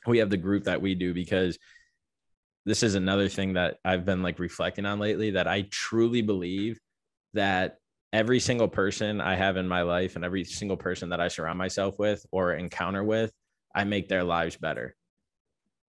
we 0.07 0.19
have 0.19 0.29
the 0.29 0.37
group 0.37 0.63
that 0.63 0.81
we 0.81 0.95
do 0.95 1.13
because 1.13 1.59
this 2.65 2.83
is 2.83 2.95
another 2.95 3.27
thing 3.27 3.53
that 3.53 3.77
I've 3.83 4.05
been 4.05 4.23
like 4.23 4.39
reflecting 4.39 4.85
on 4.85 4.99
lately 4.99 5.31
that 5.31 5.47
I 5.47 5.67
truly 5.71 6.21
believe 6.21 6.79
that 7.33 7.77
every 8.13 8.39
single 8.39 8.67
person 8.67 9.19
I 9.19 9.35
have 9.35 9.57
in 9.57 9.67
my 9.67 9.81
life 9.81 10.15
and 10.15 10.23
every 10.23 10.43
single 10.43 10.77
person 10.77 11.09
that 11.09 11.19
I 11.19 11.27
surround 11.27 11.57
myself 11.57 11.97
with 11.99 12.25
or 12.31 12.53
encounter 12.53 13.03
with, 13.03 13.33
I 13.75 13.83
make 13.83 14.07
their 14.07 14.23
lives 14.23 14.57
better. 14.57 14.95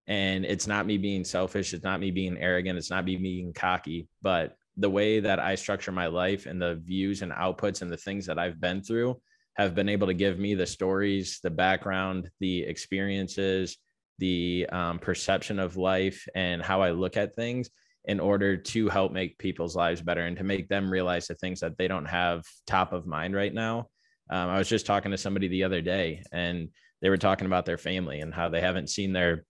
And 0.07 0.45
it's 0.45 0.67
not 0.67 0.85
me 0.85 0.97
being 0.97 1.23
selfish, 1.23 1.73
it's 1.73 1.83
not 1.83 1.99
me 1.99 2.11
being 2.11 2.37
arrogant, 2.37 2.77
it's 2.77 2.89
not 2.89 3.05
me 3.05 3.15
being 3.17 3.53
cocky, 3.53 4.07
but 4.21 4.55
the 4.77 4.89
way 4.89 5.19
that 5.19 5.39
I 5.39 5.55
structure 5.55 5.91
my 5.91 6.07
life 6.07 6.45
and 6.45 6.61
the 6.61 6.75
views 6.75 7.21
and 7.21 7.31
outputs 7.31 7.81
and 7.81 7.91
the 7.91 7.97
things 7.97 8.25
that 8.25 8.39
I've 8.39 8.59
been 8.59 8.81
through 8.81 9.19
have 9.55 9.75
been 9.75 9.89
able 9.89 10.07
to 10.07 10.13
give 10.13 10.39
me 10.39 10.55
the 10.55 10.65
stories, 10.65 11.39
the 11.43 11.49
background, 11.49 12.29
the 12.39 12.61
experiences, 12.61 13.77
the 14.19 14.67
um, 14.71 14.99
perception 14.99 15.59
of 15.59 15.77
life 15.77 16.27
and 16.35 16.61
how 16.61 16.81
I 16.81 16.91
look 16.91 17.17
at 17.17 17.35
things 17.35 17.69
in 18.05 18.19
order 18.19 18.57
to 18.57 18.89
help 18.89 19.11
make 19.11 19.37
people's 19.37 19.75
lives 19.75 20.01
better 20.01 20.21
and 20.21 20.37
to 20.37 20.43
make 20.43 20.69
them 20.69 20.89
realize 20.89 21.27
the 21.27 21.35
things 21.35 21.59
that 21.59 21.77
they 21.77 21.87
don't 21.87 22.05
have 22.05 22.43
top 22.65 22.93
of 22.93 23.05
mind 23.05 23.35
right 23.35 23.53
now. 23.53 23.89
Um, 24.29 24.49
I 24.49 24.57
was 24.57 24.69
just 24.69 24.85
talking 24.85 25.11
to 25.11 25.17
somebody 25.17 25.47
the 25.47 25.63
other 25.63 25.81
day 25.81 26.23
and 26.31 26.69
they 27.01 27.09
were 27.09 27.17
talking 27.17 27.45
about 27.45 27.65
their 27.65 27.77
family 27.77 28.21
and 28.21 28.33
how 28.33 28.49
they 28.49 28.61
haven't 28.61 28.89
seen 28.89 29.11
their 29.11 29.43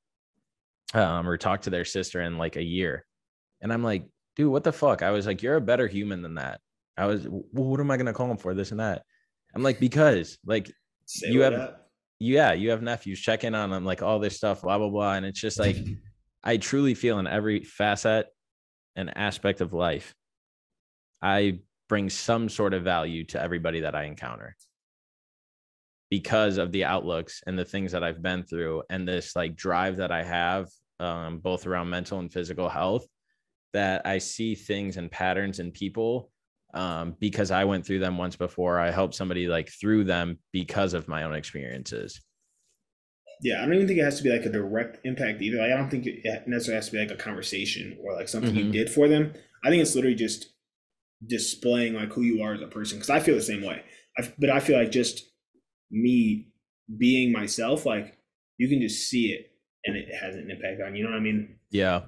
um, 0.94 1.28
or 1.28 1.38
talked 1.38 1.66
to 1.66 1.70
their 1.70 1.86
sister 1.86 2.22
in 2.22 2.38
like 2.38 2.56
a 2.56 2.64
year. 2.64 3.06
And 3.62 3.72
I'm 3.72 3.84
like, 3.84 4.06
dude, 4.36 4.52
what 4.52 4.64
the 4.64 4.72
fuck? 4.72 5.02
I 5.02 5.12
was 5.12 5.26
like, 5.26 5.42
you're 5.42 5.56
a 5.56 5.62
better 5.62 5.88
human 5.88 6.22
than 6.22 6.36
that. 6.36 6.62
I 6.98 7.06
was, 7.06 7.28
well, 7.28 7.44
what 7.52 7.80
am 7.80 7.92
I 7.92 7.98
going 7.98 8.08
to 8.08 8.14
call 8.14 8.30
him 8.30 8.38
for 8.38 8.54
this 8.54 8.72
and 8.72 8.80
that? 8.80 9.04
I'm 9.56 9.64
like, 9.64 9.80
because 9.80 10.38
like 10.46 10.72
Say 11.06 11.32
you 11.32 11.42
have, 11.42 11.76
yeah, 12.20 12.54
you 12.54 12.70
have 12.70 12.82
nephews, 12.82 13.20
checking 13.20 13.56
on 13.56 13.70
them, 13.70 13.86
like 13.86 14.02
all 14.02 14.20
this 14.20 14.38
stuff, 14.38 14.62
blah, 14.62 14.78
blah, 14.78 14.90
blah. 14.90 15.14
And 15.14 15.26
it's 15.26 15.40
just 15.40 15.60
like, 15.60 15.78
I 16.44 16.58
truly 16.58 16.94
feel 16.94 17.20
in 17.20 17.28
every 17.28 17.64
facet 17.64 18.28
and 18.96 19.16
aspect 19.18 19.62
of 19.62 19.74
life, 19.74 20.14
I 21.22 21.60
bring 21.88 22.10
some 22.10 22.50
sort 22.50 22.74
of 22.74 22.84
value 22.84 23.26
to 23.26 23.42
everybody 23.42 23.82
that 23.82 23.96
I 23.96 24.04
encounter 24.04 24.56
because 26.10 26.58
of 26.58 26.72
the 26.72 26.86
outlooks 26.86 27.42
and 27.48 27.58
the 27.58 27.66
things 27.66 27.92
that 27.94 28.04
I've 28.04 28.22
been 28.22 28.44
through 28.44 28.84
and 28.90 29.08
this 29.08 29.36
like 29.36 29.56
drive 29.56 29.98
that 29.98 30.12
I 30.12 30.24
have, 30.24 30.68
um, 31.00 31.40
both 31.40 31.66
around 31.66 31.90
mental 31.90 32.20
and 32.20 32.32
physical 32.32 32.70
health, 32.70 33.06
that 33.74 34.06
I 34.06 34.18
see 34.18 34.56
things 34.56 34.98
and 34.98 35.12
patterns 35.12 35.60
in 35.60 35.72
people 35.72 36.32
um, 36.74 37.16
because 37.20 37.52
I 37.52 37.66
went 37.66 37.86
through 37.86 38.00
them 38.00 38.18
once 38.18 38.36
before. 38.36 38.80
I 38.80 38.92
helped 38.92 39.16
somebody 39.16 39.48
like 39.48 39.70
through 39.70 40.06
them 40.06 40.40
because 40.52 40.94
of 40.94 41.08
my 41.08 41.24
own 41.24 41.36
experiences. 41.36 42.22
Yeah, 43.42 43.62
I 43.62 43.66
don't 43.66 43.74
even 43.74 43.88
think 43.88 44.00
it 44.00 44.04
has 44.04 44.18
to 44.18 44.24
be 44.24 44.30
like 44.30 44.46
a 44.46 44.52
direct 44.52 45.00
impact 45.04 45.42
either. 45.42 45.58
Like, 45.58 45.72
I 45.72 45.78
don't 45.78 45.90
think 45.90 46.06
it 46.06 46.48
necessarily 46.48 46.76
has 46.76 46.86
to 46.88 46.92
be 46.92 47.00
like 47.00 47.12
a 47.12 47.16
conversation 47.16 47.98
or 48.04 48.14
like 48.14 48.30
something 48.30 48.54
mm-hmm. 48.54 48.68
you 48.68 48.72
did 48.72 48.90
for 48.90 49.08
them. 49.08 49.34
I 49.64 49.70
think 49.70 49.82
it's 49.82 49.96
literally 49.96 50.16
just 50.16 50.54
displaying 51.26 51.94
like 51.94 52.12
who 52.14 52.22
you 52.22 52.44
are 52.44 52.54
as 52.54 52.62
a 52.62 52.68
person. 52.68 52.98
Because 52.98 53.10
I 53.10 53.20
feel 53.20 53.36
the 53.36 53.42
same 53.42 53.64
way. 53.64 53.84
I, 54.18 54.32
but 54.38 54.52
I 54.52 54.60
feel 54.60 54.78
like 54.78 54.92
just 54.92 55.32
me 55.90 56.50
being 56.98 57.32
myself, 57.32 57.86
like 57.86 58.18
you 58.58 58.70
can 58.70 58.80
just 58.80 59.10
see 59.10 59.32
it 59.32 59.52
and 59.86 59.96
it 59.96 60.14
has 60.14 60.36
an 60.36 60.52
impact 60.52 60.82
on 60.86 60.96
you. 60.96 61.04
Know 61.04 61.10
what 61.10 61.18
I 61.18 61.22
mean? 61.22 61.56
Yeah, 61.72 62.02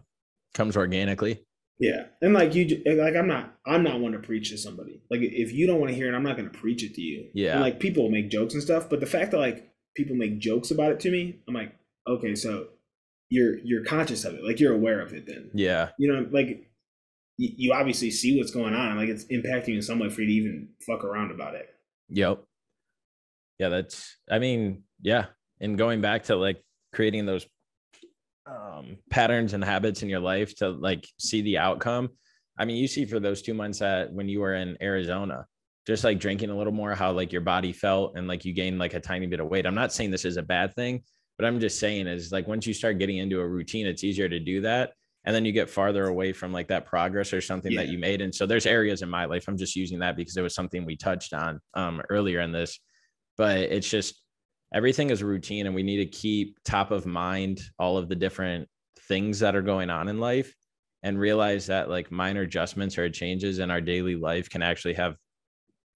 comes 0.54 0.78
organically. 0.78 1.44
Yeah, 1.84 2.04
and 2.22 2.34
like 2.34 2.56
you, 2.56 2.82
like 2.86 3.14
I'm 3.14 3.28
not, 3.28 3.58
I'm 3.66 3.84
not 3.84 4.00
one 4.00 4.14
to 4.14 4.20
preach 4.20 4.52
to 4.52 4.58
somebody. 4.58 5.02
Like 5.12 5.20
if 5.22 5.52
you 5.52 5.68
don't 5.68 5.82
want 5.82 5.90
to 5.90 5.96
hear 5.96 6.08
it, 6.08 6.16
I'm 6.16 6.24
not 6.24 6.38
going 6.38 6.50
to 6.50 6.58
preach 6.58 6.82
it 6.82 6.96
to 6.96 7.02
you. 7.02 7.28
Yeah, 7.34 7.54
and 7.54 7.62
like 7.62 7.82
people 7.82 8.10
make 8.10 8.30
jokes 8.30 8.54
and 8.54 8.64
stuff, 8.64 8.90
but 8.90 9.02
the 9.02 9.06
fact 9.06 9.32
that 9.32 9.40
like 9.40 9.70
people 9.94 10.16
make 10.16 10.40
jokes 10.40 10.72
about 10.72 10.94
it 10.94 11.02
to 11.02 11.12
me, 11.12 11.42
I'm 11.46 11.54
like, 11.54 11.76
okay, 12.08 12.36
so 12.36 12.68
you're 13.30 13.58
you're 13.66 13.84
conscious 13.84 14.24
of 14.24 14.34
it, 14.34 14.46
like 14.46 14.62
you're 14.62 14.74
aware 14.74 15.02
of 15.02 15.12
it. 15.14 15.26
Then 15.28 15.52
yeah, 15.54 15.90
you 16.00 16.10
know, 16.10 16.26
like 16.32 16.70
you, 17.38 17.50
you 17.58 17.74
obviously 17.74 18.12
see 18.12 18.38
what's 18.38 18.52
going 18.52 18.74
on, 18.74 18.96
like 18.96 19.10
it's 19.10 19.26
impacting 19.26 19.70
you 19.70 19.76
in 19.76 19.82
some 19.82 20.00
way 20.00 20.10
for 20.10 20.22
you 20.22 20.28
to 20.28 20.34
even 20.34 20.70
fuck 20.88 21.04
around 21.04 21.32
about 21.32 21.56
it. 21.56 21.68
Yep. 22.08 22.46
Yeah, 23.60 23.68
that's. 23.68 24.16
I 24.32 24.40
mean, 24.40 24.84
yeah, 25.02 25.26
and 25.60 25.78
going 25.78 26.00
back 26.00 26.24
to 26.24 26.38
like 26.38 26.64
creating 26.94 27.26
those 27.26 27.46
um, 28.46 28.98
patterns 29.10 29.54
and 29.54 29.64
habits 29.64 30.04
in 30.04 30.10
your 30.10 30.20
life 30.20 30.56
to 30.58 30.70
like 30.70 31.08
see 31.20 31.42
the 31.42 31.58
outcome. 31.58 32.10
I 32.58 32.66
mean, 32.66 32.78
you 32.78 32.88
see 32.88 33.06
for 33.06 33.20
those 33.20 33.42
two 33.42 33.54
months 33.54 33.80
that 33.80 34.12
when 34.12 34.28
you 34.28 34.40
were 34.42 34.56
in 34.56 34.78
Arizona, 34.82 35.46
just 35.86 36.04
like 36.04 36.20
drinking 36.20 36.50
a 36.50 36.58
little 36.58 36.74
more, 36.74 36.96
how 36.96 37.12
like 37.12 37.32
your 37.32 37.42
body 37.42 37.74
felt 37.74 38.18
and 38.18 38.28
like 38.28 38.46
you 38.46 38.54
gained 38.54 38.80
like 38.80 38.94
a 38.94 39.00
tiny 39.00 39.26
bit 39.26 39.40
of 39.40 39.48
weight. 39.48 39.66
I'm 39.66 39.76
not 39.76 39.92
saying 39.92 40.12
this 40.12 40.26
is 40.26 40.38
a 40.38 40.44
bad 40.44 40.74
thing, 40.76 41.04
but 41.38 41.46
I'm 41.46 41.60
just 41.60 41.80
saying 41.80 42.08
is 42.08 42.32
like 42.32 42.48
once 42.48 42.66
you 42.68 42.74
start 42.74 43.00
getting 43.00 43.18
into 43.18 43.40
a 43.40 43.48
routine, 43.48 43.88
it's 43.88 44.04
easier 44.04 44.30
to 44.30 44.40
do 44.40 44.62
that. 44.62 44.92
And 45.26 45.34
then 45.34 45.46
you 45.46 45.52
get 45.54 45.70
farther 45.70 46.08
away 46.08 46.34
from 46.34 46.52
like 46.52 46.68
that 46.68 46.86
progress 46.86 47.32
or 47.32 47.42
something 47.42 47.72
yeah. 47.72 47.82
that 47.82 47.90
you 47.90 47.98
made. 47.98 48.22
And 48.22 48.34
so 48.34 48.46
there's 48.46 48.66
areas 48.66 49.02
in 49.02 49.10
my 49.10 49.26
life, 49.26 49.46
I'm 49.48 49.58
just 49.58 49.76
using 49.76 50.00
that 50.00 50.18
because 50.18 50.36
it 50.36 50.42
was 50.42 50.54
something 50.54 50.86
we 50.86 50.98
touched 50.98 51.34
on 51.34 51.60
um, 51.76 52.02
earlier 52.10 52.42
in 52.42 52.52
this, 52.52 52.80
but 53.38 53.58
it's 53.58 53.90
just 53.90 54.23
everything 54.74 55.10
is 55.10 55.22
routine 55.22 55.66
and 55.66 55.76
we 55.76 55.84
need 55.84 55.98
to 55.98 56.06
keep 56.06 56.58
top 56.64 56.92
of 56.92 57.06
mind 57.06 57.62
all 57.80 57.98
of 57.98 58.10
the 58.10 58.16
different 58.16 58.68
things 59.08 59.40
that 59.40 59.56
are 59.56 59.62
going 59.62 59.90
on 59.90 60.08
in 60.08 60.20
life 60.20 60.56
and 61.04 61.20
realize 61.20 61.68
that 61.68 61.90
like 61.90 62.12
minor 62.12 62.42
adjustments 62.42 62.98
or 62.98 63.10
changes 63.10 63.60
in 63.60 63.70
our 63.70 63.82
daily 63.82 64.16
life 64.16 64.50
can 64.50 64.62
actually 64.62 64.94
have 64.94 65.16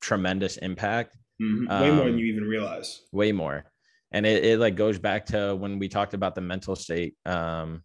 tremendous 0.01 0.57
impact 0.57 1.17
mm-hmm. 1.41 1.67
way 1.67 1.89
um, 1.89 1.95
more 1.95 2.05
than 2.05 2.13
um, 2.13 2.19
you 2.19 2.25
even 2.25 2.43
realize. 2.43 3.01
way 3.11 3.31
more. 3.31 3.65
And 4.11 4.25
it, 4.25 4.43
it 4.43 4.59
like 4.59 4.75
goes 4.75 4.99
back 4.99 5.25
to 5.27 5.55
when 5.55 5.79
we 5.79 5.87
talked 5.87 6.13
about 6.13 6.35
the 6.35 6.41
mental 6.41 6.75
state 6.75 7.15
um 7.25 7.83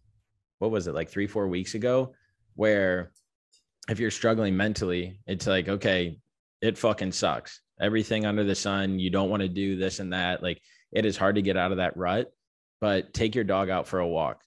what 0.59 0.71
was 0.71 0.87
it 0.87 0.93
like 0.93 1.09
three 1.09 1.27
four 1.27 1.47
weeks 1.47 1.73
ago 1.75 2.13
where 2.55 3.11
if 3.89 3.99
you're 3.99 4.11
struggling 4.11 4.55
mentally 4.55 5.19
it's 5.27 5.47
like 5.47 5.67
okay 5.67 6.17
it 6.61 6.77
fucking 6.77 7.11
sucks. 7.11 7.59
Everything 7.81 8.25
under 8.25 8.45
the 8.45 8.55
sun 8.55 8.99
you 8.99 9.09
don't 9.09 9.29
want 9.29 9.41
to 9.41 9.49
do 9.49 9.75
this 9.75 9.99
and 9.99 10.13
that 10.13 10.43
like 10.43 10.61
it 10.93 11.05
is 11.05 11.17
hard 11.17 11.35
to 11.35 11.41
get 11.41 11.57
out 11.57 11.71
of 11.71 11.77
that 11.77 11.97
rut, 11.97 12.31
but 12.79 13.13
take 13.13 13.35
your 13.35 13.43
dog 13.43 13.69
out 13.69 13.87
for 13.87 13.99
a 13.99 14.07
walk. 14.07 14.41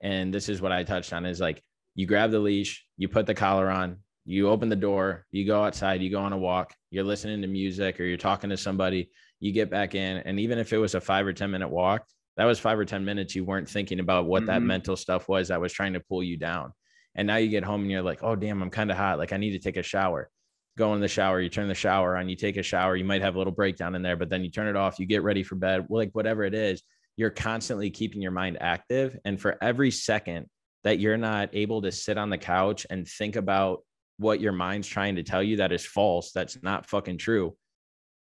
And 0.00 0.34
this 0.34 0.48
is 0.48 0.60
what 0.60 0.72
I 0.72 0.82
touched 0.82 1.12
on 1.12 1.24
is 1.24 1.40
like 1.40 1.62
you 1.94 2.06
grab 2.06 2.30
the 2.30 2.40
leash, 2.40 2.84
you 2.98 3.08
put 3.08 3.26
the 3.26 3.34
collar 3.34 3.70
on, 3.70 3.98
you 4.26 4.48
open 4.48 4.68
the 4.68 4.76
door, 4.76 5.26
you 5.30 5.46
go 5.46 5.62
outside, 5.62 6.02
you 6.02 6.10
go 6.10 6.20
on 6.20 6.32
a 6.32 6.38
walk, 6.38 6.74
you're 6.90 7.04
listening 7.04 7.40
to 7.42 7.46
music 7.46 8.00
or 8.00 8.04
you're 8.04 8.16
talking 8.16 8.50
to 8.50 8.56
somebody, 8.56 9.10
you 9.38 9.52
get 9.52 9.70
back 9.70 9.94
in. 9.94 10.18
And 10.18 10.40
even 10.40 10.58
if 10.58 10.72
it 10.72 10.78
was 10.78 10.94
a 10.94 11.00
five 11.00 11.26
or 11.26 11.32
10 11.32 11.50
minute 11.50 11.68
walk, 11.68 12.06
that 12.36 12.44
was 12.44 12.58
five 12.58 12.78
or 12.78 12.84
10 12.84 13.04
minutes. 13.04 13.34
You 13.34 13.44
weren't 13.44 13.68
thinking 13.68 14.00
about 14.00 14.26
what 14.26 14.40
mm-hmm. 14.40 14.46
that 14.46 14.62
mental 14.62 14.96
stuff 14.96 15.28
was 15.28 15.48
that 15.48 15.60
was 15.60 15.72
trying 15.72 15.92
to 15.92 16.00
pull 16.00 16.22
you 16.22 16.36
down. 16.36 16.72
And 17.14 17.28
now 17.28 17.36
you 17.36 17.48
get 17.48 17.62
home 17.62 17.82
and 17.82 17.90
you're 17.90 18.02
like, 18.02 18.24
oh, 18.24 18.34
damn, 18.34 18.60
I'm 18.60 18.70
kind 18.70 18.90
of 18.90 18.96
hot. 18.96 19.18
Like 19.18 19.32
I 19.32 19.36
need 19.36 19.52
to 19.52 19.60
take 19.60 19.76
a 19.76 19.82
shower. 19.82 20.30
Go 20.76 20.94
in 20.94 21.00
the 21.00 21.08
shower, 21.08 21.40
you 21.40 21.48
turn 21.48 21.68
the 21.68 21.74
shower 21.74 22.16
on, 22.16 22.28
you 22.28 22.36
take 22.36 22.56
a 22.56 22.62
shower, 22.62 22.96
you 22.96 23.04
might 23.04 23.22
have 23.22 23.36
a 23.36 23.38
little 23.38 23.52
breakdown 23.52 23.94
in 23.94 24.02
there, 24.02 24.16
but 24.16 24.28
then 24.28 24.42
you 24.42 24.50
turn 24.50 24.66
it 24.66 24.76
off, 24.76 24.98
you 24.98 25.06
get 25.06 25.22
ready 25.22 25.42
for 25.42 25.54
bed, 25.54 25.86
like 25.88 26.10
whatever 26.12 26.42
it 26.42 26.54
is, 26.54 26.82
you're 27.16 27.30
constantly 27.30 27.90
keeping 27.90 28.20
your 28.20 28.32
mind 28.32 28.58
active. 28.60 29.16
And 29.24 29.40
for 29.40 29.56
every 29.62 29.90
second 29.90 30.46
that 30.82 30.98
you're 30.98 31.16
not 31.16 31.50
able 31.52 31.82
to 31.82 31.92
sit 31.92 32.18
on 32.18 32.28
the 32.28 32.38
couch 32.38 32.86
and 32.90 33.06
think 33.06 33.36
about 33.36 33.82
what 34.18 34.40
your 34.40 34.52
mind's 34.52 34.88
trying 34.88 35.16
to 35.16 35.22
tell 35.22 35.42
you 35.42 35.56
that 35.56 35.72
is 35.72 35.86
false, 35.86 36.32
that's 36.32 36.60
not 36.62 36.86
fucking 36.86 37.18
true, 37.18 37.56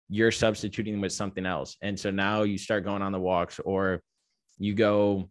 you're 0.08 0.30
substituting 0.30 1.00
with 1.00 1.12
something 1.12 1.44
else. 1.44 1.76
And 1.82 1.98
so 1.98 2.10
now 2.10 2.42
you 2.42 2.56
start 2.56 2.84
going 2.84 3.02
on 3.02 3.12
the 3.12 3.20
walks 3.20 3.58
or 3.58 4.02
you 4.58 4.74
go 4.74 5.28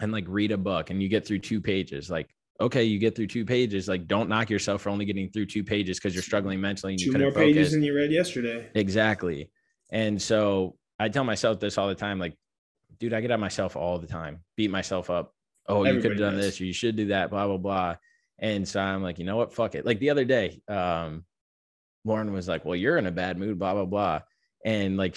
and 0.00 0.10
like 0.10 0.24
read 0.26 0.52
a 0.52 0.58
book 0.58 0.90
and 0.90 1.02
you 1.02 1.08
get 1.08 1.26
through 1.26 1.38
two 1.38 1.60
pages. 1.60 2.10
Like, 2.10 2.28
okay, 2.60 2.84
you 2.84 2.98
get 2.98 3.16
through 3.16 3.26
two 3.26 3.44
pages. 3.44 3.88
Like, 3.88 4.06
don't 4.06 4.28
knock 4.28 4.50
yourself 4.50 4.82
for 4.82 4.90
only 4.90 5.04
getting 5.04 5.30
through 5.30 5.46
two 5.46 5.64
pages 5.64 5.98
because 5.98 6.14
you're 6.14 6.22
struggling 6.22 6.60
mentally. 6.60 6.94
And 6.94 7.02
two 7.02 7.18
more 7.18 7.32
pages 7.32 7.68
focus. 7.68 7.72
than 7.72 7.82
you 7.82 7.94
read 7.94 8.12
yesterday. 8.12 8.68
Exactly. 8.74 9.50
And 9.92 10.20
so 10.20 10.76
I 10.98 11.08
tell 11.08 11.24
myself 11.24 11.60
this 11.60 11.78
all 11.78 11.88
the 11.88 11.94
time. 11.94 12.18
Like, 12.18 12.36
dude, 12.98 13.12
I 13.12 13.20
get 13.20 13.30
at 13.30 13.40
myself 13.40 13.76
all 13.76 13.98
the 13.98 14.06
time, 14.06 14.40
beat 14.56 14.70
myself 14.70 15.10
up. 15.10 15.34
Oh, 15.66 15.82
Everybody 15.82 15.96
you 15.96 16.02
could 16.02 16.10
have 16.12 16.20
done 16.20 16.36
does. 16.36 16.44
this, 16.44 16.60
or 16.60 16.64
you 16.64 16.72
should 16.72 16.96
do 16.96 17.06
that, 17.06 17.30
blah, 17.30 17.46
blah, 17.46 17.56
blah. 17.56 17.96
And 18.38 18.66
so 18.66 18.80
I'm 18.80 19.02
like, 19.02 19.18
you 19.18 19.24
know 19.24 19.36
what? 19.36 19.54
Fuck 19.54 19.74
it. 19.74 19.86
Like 19.86 19.98
the 19.98 20.10
other 20.10 20.24
day, 20.24 20.60
um, 20.68 21.24
Lauren 22.04 22.32
was 22.32 22.48
like, 22.48 22.64
well, 22.64 22.76
you're 22.76 22.98
in 22.98 23.06
a 23.06 23.12
bad 23.12 23.38
mood, 23.38 23.58
blah, 23.58 23.72
blah, 23.72 23.86
blah. 23.86 24.20
And 24.64 24.96
like 24.96 25.16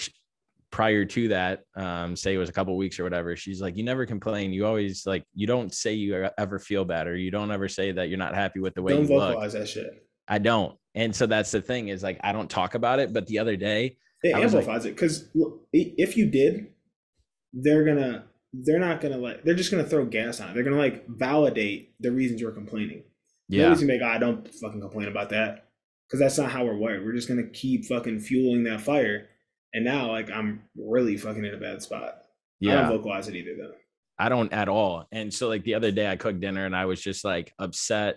prior 0.70 1.04
to 1.04 1.28
that, 1.28 1.62
um, 1.76 2.14
say 2.14 2.34
it 2.34 2.38
was 2.38 2.48
a 2.48 2.52
couple 2.52 2.76
weeks 2.76 2.98
or 2.98 3.04
whatever, 3.04 3.34
she's 3.36 3.60
like, 3.60 3.76
you 3.76 3.84
never 3.84 4.06
complain. 4.06 4.52
You 4.52 4.66
always 4.66 5.06
like, 5.06 5.24
you 5.34 5.46
don't 5.46 5.74
say 5.74 5.94
you 5.94 6.28
ever 6.36 6.58
feel 6.58 6.84
bad 6.84 7.06
or 7.06 7.16
you 7.16 7.30
don't 7.30 7.50
ever 7.50 7.68
say 7.68 7.92
that 7.92 8.08
you're 8.08 8.18
not 8.18 8.34
happy 8.34 8.60
with 8.60 8.74
the 8.74 8.82
way 8.82 8.92
don't 8.92 9.02
you 9.02 9.08
vocalize 9.08 9.54
look. 9.54 9.62
that 9.62 9.68
shit. 9.68 10.06
I 10.28 10.38
don't. 10.38 10.76
And 10.94 11.14
so 11.14 11.26
that's 11.26 11.50
the 11.50 11.62
thing 11.62 11.88
is 11.88 12.02
like, 12.02 12.18
I 12.22 12.32
don't 12.32 12.50
talk 12.50 12.74
about 12.74 12.98
it. 12.98 13.12
But 13.12 13.26
the 13.26 13.38
other 13.38 13.56
day, 13.56 13.96
it 14.22 14.34
amplifies 14.34 14.84
like, 14.84 14.92
it 14.92 14.94
because 14.94 15.30
if 15.72 16.16
you 16.16 16.26
did, 16.26 16.68
they're 17.52 17.84
gonna, 17.84 18.24
they're 18.52 18.80
not 18.80 19.00
gonna 19.00 19.16
like, 19.18 19.44
they're 19.44 19.54
just 19.54 19.70
gonna 19.70 19.84
throw 19.84 20.04
gas 20.04 20.40
on 20.40 20.50
it. 20.50 20.54
They're 20.54 20.64
gonna 20.64 20.76
like 20.76 21.06
validate 21.08 21.94
the 22.00 22.10
reasons 22.10 22.40
you're 22.40 22.52
complaining. 22.52 23.04
Yeah. 23.48 23.62
Nobody's 23.62 23.84
gonna 23.84 23.92
be 23.94 24.04
like, 24.04 24.10
oh, 24.10 24.16
I 24.16 24.18
don't 24.18 24.54
fucking 24.54 24.80
complain 24.80 25.08
about 25.08 25.30
that 25.30 25.68
because 26.06 26.20
that's 26.20 26.36
not 26.36 26.50
how 26.50 26.64
we're 26.64 26.76
wired. 26.76 27.04
We're 27.04 27.14
just 27.14 27.28
gonna 27.28 27.48
keep 27.48 27.86
fucking 27.86 28.20
fueling 28.20 28.64
that 28.64 28.82
fire 28.82 29.28
and 29.74 29.84
now, 29.84 30.10
like, 30.10 30.30
I'm 30.30 30.62
really 30.76 31.16
fucking 31.16 31.44
in 31.44 31.54
a 31.54 31.58
bad 31.58 31.82
spot. 31.82 32.22
Yeah. 32.60 32.72
I 32.72 32.88
don't 32.88 32.98
vocalize 32.98 33.28
it 33.28 33.36
either, 33.36 33.54
though. 33.56 33.74
I 34.18 34.28
don't 34.28 34.52
at 34.52 34.68
all. 34.68 35.06
And 35.12 35.32
so, 35.32 35.48
like, 35.48 35.64
the 35.64 35.74
other 35.74 35.92
day 35.92 36.10
I 36.10 36.16
cooked 36.16 36.40
dinner 36.40 36.66
and 36.66 36.74
I 36.74 36.86
was 36.86 37.00
just 37.00 37.24
like 37.24 37.52
upset. 37.58 38.16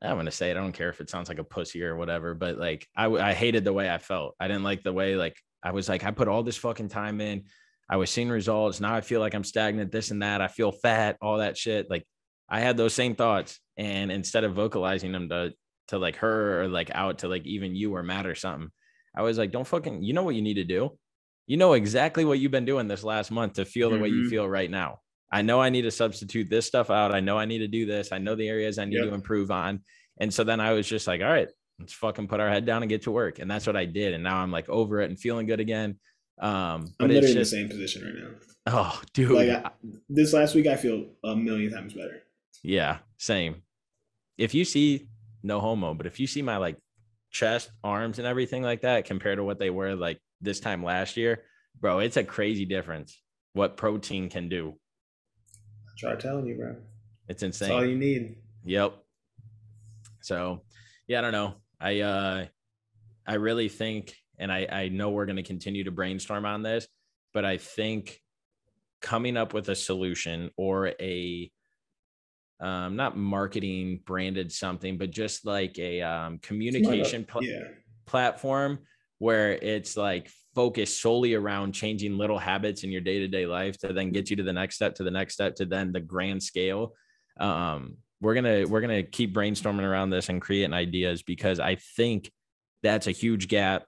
I'm 0.00 0.24
to 0.24 0.30
say 0.30 0.50
it. 0.50 0.56
I 0.56 0.60
don't 0.60 0.72
care 0.72 0.90
if 0.90 1.00
it 1.00 1.10
sounds 1.10 1.28
like 1.28 1.38
a 1.38 1.44
pussy 1.44 1.82
or 1.84 1.96
whatever, 1.96 2.34
but 2.34 2.58
like, 2.58 2.86
I, 2.96 3.06
I 3.06 3.34
hated 3.34 3.64
the 3.64 3.72
way 3.72 3.90
I 3.90 3.98
felt. 3.98 4.34
I 4.40 4.48
didn't 4.48 4.64
like 4.64 4.82
the 4.82 4.92
way, 4.92 5.16
like, 5.16 5.36
I 5.62 5.70
was 5.70 5.88
like, 5.88 6.04
I 6.04 6.10
put 6.10 6.28
all 6.28 6.42
this 6.42 6.56
fucking 6.56 6.88
time 6.88 7.20
in. 7.20 7.44
I 7.88 7.96
was 7.96 8.10
seeing 8.10 8.28
results. 8.28 8.80
Now 8.80 8.94
I 8.94 9.00
feel 9.00 9.20
like 9.20 9.34
I'm 9.34 9.44
stagnant, 9.44 9.92
this 9.92 10.10
and 10.10 10.22
that. 10.22 10.40
I 10.40 10.48
feel 10.48 10.72
fat, 10.72 11.16
all 11.20 11.38
that 11.38 11.56
shit. 11.56 11.88
Like, 11.88 12.04
I 12.48 12.60
had 12.60 12.76
those 12.76 12.94
same 12.94 13.14
thoughts. 13.14 13.60
And 13.76 14.10
instead 14.10 14.44
of 14.44 14.54
vocalizing 14.54 15.12
them 15.12 15.28
to, 15.28 15.52
to 15.88 15.98
like 15.98 16.16
her 16.16 16.62
or 16.62 16.68
like 16.68 16.90
out 16.94 17.18
to 17.18 17.28
like 17.28 17.46
even 17.46 17.76
you 17.76 17.94
or 17.94 18.02
Matt 18.02 18.26
or 18.26 18.34
something, 18.34 18.70
I 19.14 19.22
was 19.22 19.38
like, 19.38 19.52
don't 19.52 19.66
fucking, 19.66 20.02
you 20.02 20.12
know 20.12 20.22
what 20.22 20.34
you 20.34 20.42
need 20.42 20.54
to 20.54 20.64
do? 20.64 20.98
You 21.46 21.56
know 21.56 21.72
exactly 21.72 22.24
what 22.24 22.38
you've 22.38 22.52
been 22.52 22.64
doing 22.64 22.88
this 22.88 23.04
last 23.04 23.30
month 23.30 23.54
to 23.54 23.64
feel 23.64 23.90
the 23.90 23.96
mm-hmm. 23.96 24.02
way 24.02 24.08
you 24.08 24.20
mm-hmm. 24.22 24.30
feel 24.30 24.48
right 24.48 24.70
now. 24.70 24.98
I 25.30 25.42
know 25.42 25.60
I 25.60 25.70
need 25.70 25.82
to 25.82 25.90
substitute 25.90 26.50
this 26.50 26.66
stuff 26.66 26.90
out. 26.90 27.14
I 27.14 27.20
know 27.20 27.38
I 27.38 27.46
need 27.46 27.58
to 27.58 27.68
do 27.68 27.86
this. 27.86 28.12
I 28.12 28.18
know 28.18 28.34
the 28.34 28.48
areas 28.48 28.78
I 28.78 28.84
need 28.84 28.96
yep. 28.96 29.08
to 29.08 29.14
improve 29.14 29.50
on. 29.50 29.80
And 30.20 30.32
so 30.32 30.44
then 30.44 30.60
I 30.60 30.72
was 30.72 30.86
just 30.86 31.06
like, 31.06 31.20
all 31.20 31.28
right, 31.28 31.48
let's 31.78 31.92
fucking 31.94 32.28
put 32.28 32.40
our 32.40 32.48
head 32.48 32.66
down 32.66 32.82
and 32.82 32.88
get 32.88 33.02
to 33.02 33.10
work. 33.10 33.38
And 33.38 33.50
that's 33.50 33.66
what 33.66 33.76
I 33.76 33.86
did. 33.86 34.12
And 34.12 34.22
now 34.22 34.38
I'm 34.38 34.50
like 34.50 34.68
over 34.68 35.00
it 35.00 35.08
and 35.10 35.18
feeling 35.18 35.46
good 35.46 35.60
again. 35.60 35.98
Um, 36.40 36.92
but 36.98 37.06
I'm 37.06 37.10
literally 37.10 37.40
it's 37.40 37.50
just, 37.50 37.52
in 37.54 37.68
the 37.68 37.68
same 37.68 37.68
position 37.68 38.04
right 38.04 38.14
now. 38.14 38.30
Oh, 38.66 39.02
dude. 39.14 39.30
Like 39.30 39.48
I, 39.48 39.70
this 40.08 40.32
last 40.32 40.54
week, 40.54 40.66
I 40.66 40.76
feel 40.76 41.06
a 41.24 41.34
million 41.34 41.72
times 41.72 41.94
better. 41.94 42.22
Yeah, 42.62 42.98
same. 43.16 43.62
If 44.38 44.54
you 44.54 44.64
see 44.64 45.08
no 45.42 45.60
homo, 45.60 45.94
but 45.94 46.06
if 46.06 46.20
you 46.20 46.26
see 46.26 46.42
my 46.42 46.58
like 46.58 46.76
chest, 47.32 47.70
arms, 47.82 48.18
and 48.18 48.28
everything 48.28 48.62
like 48.62 48.82
that 48.82 49.06
compared 49.06 49.38
to 49.38 49.44
what 49.44 49.58
they 49.58 49.70
were 49.70 49.94
like 49.94 50.20
this 50.40 50.60
time 50.60 50.84
last 50.84 51.16
year, 51.16 51.42
bro, 51.80 51.98
it's 51.98 52.16
a 52.16 52.24
crazy 52.24 52.64
difference 52.64 53.20
what 53.54 53.76
protein 53.76 54.28
can 54.28 54.48
do. 54.48 54.74
I 55.54 55.92
Try 55.98 56.14
telling 56.16 56.46
you, 56.46 56.56
bro. 56.56 56.76
It's 57.28 57.42
insane. 57.42 57.68
That's 57.68 57.76
all 57.76 57.84
you 57.84 57.96
need. 57.96 58.36
Yep. 58.64 58.94
So, 60.22 60.62
yeah, 61.06 61.18
I 61.18 61.20
don't 61.22 61.32
know. 61.32 61.54
I 61.80 62.00
uh 62.00 62.46
I 63.26 63.34
really 63.34 63.68
think 63.68 64.14
and 64.38 64.52
I 64.52 64.66
I 64.70 64.88
know 64.88 65.10
we're 65.10 65.26
going 65.26 65.36
to 65.36 65.42
continue 65.42 65.84
to 65.84 65.90
brainstorm 65.90 66.46
on 66.46 66.62
this, 66.62 66.86
but 67.32 67.44
I 67.44 67.58
think 67.58 68.20
coming 69.00 69.36
up 69.36 69.52
with 69.52 69.68
a 69.68 69.74
solution 69.74 70.50
or 70.56 70.92
a 71.00 71.50
um, 72.62 72.94
not 72.94 73.16
marketing 73.16 74.00
branded 74.06 74.52
something, 74.52 74.96
but 74.96 75.10
just 75.10 75.44
like 75.44 75.78
a 75.78 76.00
um, 76.00 76.38
communication 76.38 77.26
yeah. 77.40 77.64
platform 78.06 78.78
where 79.18 79.52
it's 79.52 79.96
like 79.96 80.30
focused 80.54 81.00
solely 81.00 81.34
around 81.34 81.72
changing 81.72 82.16
little 82.16 82.38
habits 82.38 82.84
in 82.84 82.90
your 82.90 83.00
day 83.00 83.18
to 83.18 83.28
day 83.28 83.46
life 83.46 83.76
to 83.78 83.92
then 83.92 84.10
get 84.10 84.30
you 84.30 84.36
to 84.36 84.44
the 84.44 84.52
next 84.52 84.76
step, 84.76 84.94
to 84.94 85.02
the 85.02 85.10
next 85.10 85.34
step, 85.34 85.56
to 85.56 85.66
then 85.66 85.92
the 85.92 86.00
grand 86.00 86.40
scale. 86.42 86.94
Um, 87.38 87.96
we're 88.20 88.34
gonna 88.34 88.64
we're 88.68 88.80
gonna 88.80 89.02
keep 89.02 89.34
brainstorming 89.34 89.82
around 89.82 90.10
this 90.10 90.28
and 90.28 90.40
creating 90.40 90.72
ideas 90.72 91.22
because 91.22 91.58
I 91.58 91.76
think 91.96 92.30
that's 92.84 93.08
a 93.08 93.12
huge 93.12 93.48
gap. 93.48 93.84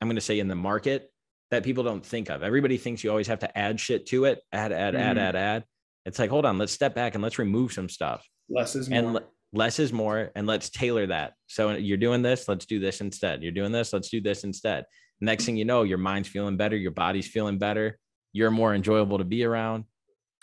I'm 0.00 0.08
gonna 0.08 0.20
say 0.20 0.38
in 0.38 0.48
the 0.48 0.54
market 0.54 1.10
that 1.50 1.64
people 1.64 1.84
don't 1.84 2.04
think 2.04 2.28
of. 2.28 2.42
Everybody 2.42 2.76
thinks 2.76 3.02
you 3.02 3.08
always 3.08 3.28
have 3.28 3.38
to 3.38 3.58
add 3.58 3.80
shit 3.80 4.04
to 4.06 4.26
it, 4.26 4.42
add, 4.52 4.72
add, 4.72 4.92
mm. 4.92 4.98
add, 4.98 5.16
add, 5.16 5.36
add. 5.36 5.64
It's 6.04 6.18
like, 6.18 6.30
hold 6.30 6.44
on, 6.44 6.58
let's 6.58 6.72
step 6.72 6.94
back 6.94 7.14
and 7.14 7.22
let's 7.22 7.38
remove 7.38 7.72
some 7.72 7.88
stuff. 7.88 8.26
Less 8.48 8.76
is 8.76 8.90
more. 8.90 8.98
and 8.98 9.20
less 9.52 9.78
is 9.78 9.92
more, 9.92 10.30
and 10.34 10.46
let's 10.46 10.68
tailor 10.68 11.06
that. 11.06 11.34
So 11.46 11.70
uh, 11.70 11.74
you're 11.76 11.96
doing 11.96 12.22
this, 12.22 12.48
let's 12.48 12.66
do 12.66 12.78
this 12.78 13.00
instead. 13.00 13.42
You're 13.42 13.52
doing 13.52 13.72
this, 13.72 13.92
let's 13.92 14.10
do 14.10 14.20
this 14.20 14.44
instead. 14.44 14.84
Next 15.20 15.46
thing 15.46 15.56
you 15.56 15.64
know, 15.64 15.82
your 15.84 15.98
mind's 15.98 16.28
feeling 16.28 16.56
better, 16.56 16.76
your 16.76 16.90
body's 16.90 17.28
feeling 17.28 17.58
better, 17.58 17.98
you're 18.32 18.50
more 18.50 18.74
enjoyable 18.74 19.18
to 19.18 19.24
be 19.24 19.44
around. 19.44 19.84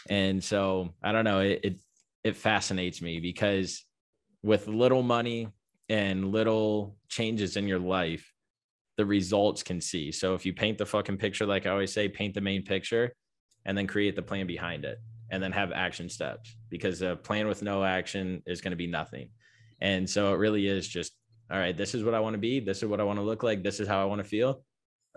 And 0.09 0.43
so 0.43 0.95
I 1.03 1.11
don't 1.11 1.25
know, 1.25 1.41
it 1.41 1.59
it, 1.63 1.79
it 2.23 2.35
fascinates 2.35 3.01
me 3.01 3.19
because 3.19 3.85
with 4.41 4.67
little 4.67 5.03
money 5.03 5.49
and 5.89 6.31
little 6.31 6.95
changes 7.09 7.57
in 7.57 7.67
your 7.67 7.79
life, 7.79 8.31
the 8.97 9.05
results 9.05 9.61
can 9.61 9.81
see. 9.81 10.11
So 10.11 10.33
if 10.33 10.45
you 10.45 10.53
paint 10.53 10.77
the 10.77 10.85
fucking 10.85 11.17
picture, 11.17 11.45
like 11.45 11.65
I 11.65 11.69
always 11.69 11.93
say, 11.93 12.07
paint 12.07 12.33
the 12.33 12.41
main 12.41 12.63
picture 12.63 13.13
and 13.65 13.77
then 13.77 13.87
create 13.87 14.15
the 14.15 14.21
plan 14.21 14.47
behind 14.47 14.85
it 14.85 14.99
and 15.31 15.41
then 15.41 15.51
have 15.53 15.71
action 15.71 16.09
steps 16.09 16.55
because 16.69 17.01
a 17.01 17.15
plan 17.15 17.47
with 17.47 17.63
no 17.63 17.83
action 17.83 18.43
is 18.45 18.61
going 18.61 18.71
to 18.71 18.77
be 18.77 18.87
nothing. 18.87 19.29
And 19.79 20.07
so 20.07 20.33
it 20.33 20.37
really 20.37 20.67
is 20.67 20.87
just, 20.87 21.13
all 21.49 21.57
right, 21.57 21.75
this 21.75 21.95
is 21.95 22.03
what 22.03 22.13
I 22.13 22.19
want 22.19 22.33
to 22.33 22.37
be. 22.37 22.59
This 22.59 22.83
is 22.83 22.85
what 22.85 22.99
I 22.99 23.03
want 23.03 23.17
to 23.17 23.23
look 23.23 23.41
like. 23.41 23.63
This 23.63 23.79
is 23.79 23.87
how 23.87 24.01
I 24.01 24.05
want 24.05 24.21
to 24.21 24.27
feel. 24.27 24.61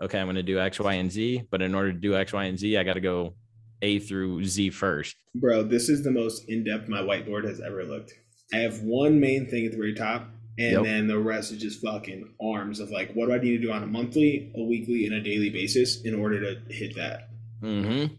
Okay, 0.01 0.19
I'm 0.19 0.25
going 0.25 0.37
to 0.37 0.43
do 0.43 0.59
X, 0.59 0.79
Y, 0.79 0.93
and 0.93 1.11
Z. 1.11 1.43
But 1.51 1.61
in 1.61 1.75
order 1.75 1.91
to 1.91 1.99
do 1.99 2.15
X, 2.15 2.33
Y, 2.33 2.45
and 2.45 2.57
Z, 2.57 2.77
I 2.77 2.83
got 2.83 2.93
to 2.93 3.01
go 3.01 3.35
A 3.81 3.99
through 3.99 4.43
Z 4.45 4.71
first. 4.71 5.15
Bro, 5.35 5.63
this 5.63 5.89
is 5.89 6.03
the 6.03 6.11
most 6.11 6.49
in 6.49 6.63
depth 6.63 6.87
my 6.87 7.01
whiteboard 7.01 7.45
has 7.45 7.59
ever 7.59 7.83
looked. 7.83 8.13
I 8.53 8.57
have 8.57 8.81
one 8.81 9.19
main 9.19 9.47
thing 9.49 9.65
at 9.65 9.71
the 9.71 9.77
very 9.77 9.93
top, 9.93 10.27
and 10.57 10.71
yep. 10.71 10.83
then 10.83 11.07
the 11.07 11.19
rest 11.19 11.51
is 11.51 11.59
just 11.59 11.81
fucking 11.81 12.33
arms 12.41 12.79
of 12.79 12.89
like, 12.89 13.11
what 13.13 13.27
do 13.27 13.33
I 13.33 13.37
need 13.37 13.57
to 13.57 13.67
do 13.67 13.71
on 13.71 13.83
a 13.83 13.87
monthly, 13.87 14.51
a 14.55 14.63
weekly, 14.63 15.05
and 15.05 15.15
a 15.15 15.21
daily 15.21 15.49
basis 15.49 16.01
in 16.01 16.15
order 16.15 16.39
to 16.39 16.73
hit 16.73 16.95
that? 16.95 17.29
Mm-hmm 17.61 18.15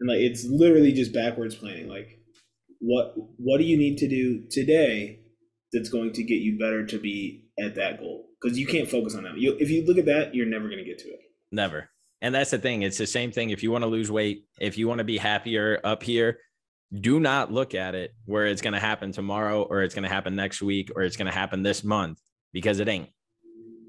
and 0.00 0.08
like 0.08 0.20
it's 0.20 0.44
literally 0.44 0.92
just 0.92 1.12
backwards 1.12 1.54
planning 1.54 1.88
like 1.88 2.20
what 2.80 3.14
what 3.36 3.58
do 3.58 3.64
you 3.64 3.76
need 3.76 3.98
to 3.98 4.08
do 4.08 4.42
today 4.50 5.20
that's 5.72 5.88
going 5.88 6.12
to 6.12 6.24
get 6.24 6.36
you 6.36 6.58
better 6.58 6.84
to 6.84 6.98
be 6.98 7.44
at 7.62 7.76
that 7.76 8.00
goal? 8.00 8.26
Because 8.40 8.58
you 8.58 8.66
can't 8.66 8.90
focus 8.90 9.14
on 9.14 9.22
that. 9.24 9.38
You, 9.38 9.56
if 9.60 9.70
you 9.70 9.84
look 9.86 9.98
at 9.98 10.06
that 10.06 10.34
you're 10.34 10.46
never 10.46 10.66
going 10.66 10.78
to 10.78 10.84
get 10.84 10.98
to 11.00 11.08
it. 11.08 11.20
Never. 11.52 11.90
And 12.22 12.34
that's 12.34 12.50
the 12.50 12.58
thing 12.58 12.82
it's 12.82 12.98
the 12.98 13.06
same 13.06 13.30
thing 13.30 13.50
if 13.50 13.62
you 13.62 13.70
want 13.70 13.82
to 13.82 13.88
lose 13.88 14.10
weight 14.10 14.44
if 14.58 14.76
you 14.76 14.88
want 14.88 14.98
to 14.98 15.04
be 15.04 15.18
happier 15.18 15.80
up 15.84 16.02
here 16.02 16.38
do 17.00 17.20
not 17.20 17.52
look 17.52 17.74
at 17.74 17.94
it 17.94 18.14
where 18.24 18.46
it's 18.46 18.60
going 18.60 18.72
to 18.74 18.80
happen 18.80 19.12
tomorrow 19.12 19.62
or 19.62 19.82
it's 19.82 19.94
going 19.94 20.02
to 20.02 20.08
happen 20.08 20.34
next 20.34 20.60
week 20.60 20.90
or 20.96 21.02
it's 21.02 21.16
going 21.16 21.30
to 21.30 21.32
happen 21.32 21.62
this 21.62 21.84
month 21.84 22.18
because 22.52 22.80
it 22.80 22.88
ain't. 22.88 23.08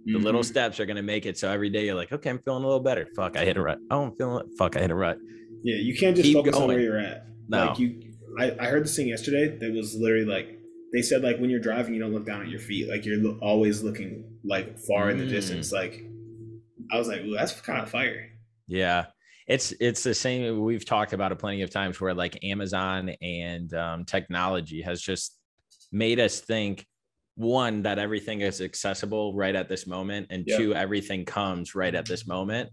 The 0.06 0.14
mm-hmm. 0.14 0.24
little 0.24 0.44
steps 0.44 0.80
are 0.80 0.86
going 0.86 0.98
to 0.98 1.02
make 1.02 1.26
it 1.26 1.38
so 1.38 1.50
every 1.50 1.70
day 1.70 1.86
you're 1.86 1.96
like 1.96 2.12
okay 2.12 2.30
i'm 2.30 2.40
feeling 2.40 2.64
a 2.64 2.68
little 2.68 2.84
better. 2.84 3.08
Fuck 3.16 3.38
i 3.38 3.46
hit 3.46 3.58
a 3.58 3.62
rut. 3.62 3.80
Oh 3.90 4.04
i'm 4.04 4.16
feeling 4.16 4.48
fuck 4.58 4.78
i 4.78 4.80
hit 4.80 4.92
a 4.92 4.96
rut 4.96 5.18
yeah, 5.64 5.76
you 5.78 5.96
can't 5.98 6.16
just 6.16 6.26
Keep 6.28 6.36
focus 6.36 6.52
going. 6.54 6.64
on 6.64 6.68
where 6.70 6.80
you're 6.80 7.00
at. 7.00 7.26
No. 7.48 7.66
Like 7.68 7.80
you 7.80 8.14
I, 8.40 8.56
I 8.60 8.66
heard 8.68 8.84
this 8.86 8.96
thing 8.96 9.08
yesterday 9.08 9.58
that 9.58 9.74
was 9.74 9.96
literally 9.96 10.26
like 10.26 10.58
they 10.94 11.02
said 11.02 11.22
like 11.24 11.38
when 11.38 11.50
you're 11.50 11.60
driving 11.60 11.94
you 11.94 12.00
don't 12.00 12.14
look 12.14 12.26
down 12.26 12.42
at 12.42 12.48
your 12.50 12.60
feet. 12.60 12.90
Like 12.90 13.06
you're 13.06 13.18
lo- 13.18 13.40
always 13.42 13.82
looking 13.84 14.38
like 14.44 14.78
far 14.80 15.10
in 15.10 15.18
the 15.18 15.26
distance. 15.26 15.70
Mm. 15.70 15.74
Like 15.74 16.04
I 16.92 16.98
was 16.98 17.08
like, 17.08 17.22
Ooh, 17.22 17.34
that's 17.36 17.60
kind 17.62 17.82
of 17.82 17.90
fire. 17.90 18.30
Yeah. 18.68 19.06
It's 19.48 19.74
it's 19.82 20.04
the 20.04 20.14
same 20.14 20.62
we've 20.62 20.86
talked 20.86 21.14
about 21.14 21.32
it 21.32 21.40
plenty 21.40 21.62
of 21.62 21.70
times 21.72 22.00
where 22.00 22.14
like 22.14 22.40
Amazon 22.44 23.10
and 23.22 23.74
um, 23.74 24.06
technology 24.06 24.82
has 24.82 25.02
just 25.02 25.38
made 25.92 26.20
us 26.20 26.40
think 26.40 26.86
one 27.36 27.82
that 27.84 27.98
everything 28.00 28.42
is 28.42 28.62
accessible 28.62 29.36
right 29.36 29.56
at 29.56 29.68
this 29.68 29.88
moment 29.88 30.28
and 30.30 30.44
Yep. 30.48 30.58
two 30.58 30.76
everything 30.76 31.26
comes 31.26 31.76
right 31.76 31.94
at 31.94 32.06
this 32.06 32.26
moment 32.28 32.70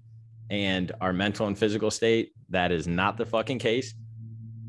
and 0.50 0.92
our 1.00 1.12
mental 1.12 1.46
and 1.46 1.58
physical 1.58 1.90
state 1.90 2.32
that 2.50 2.72
is 2.72 2.86
not 2.86 3.16
the 3.16 3.26
fucking 3.26 3.58
case. 3.58 3.94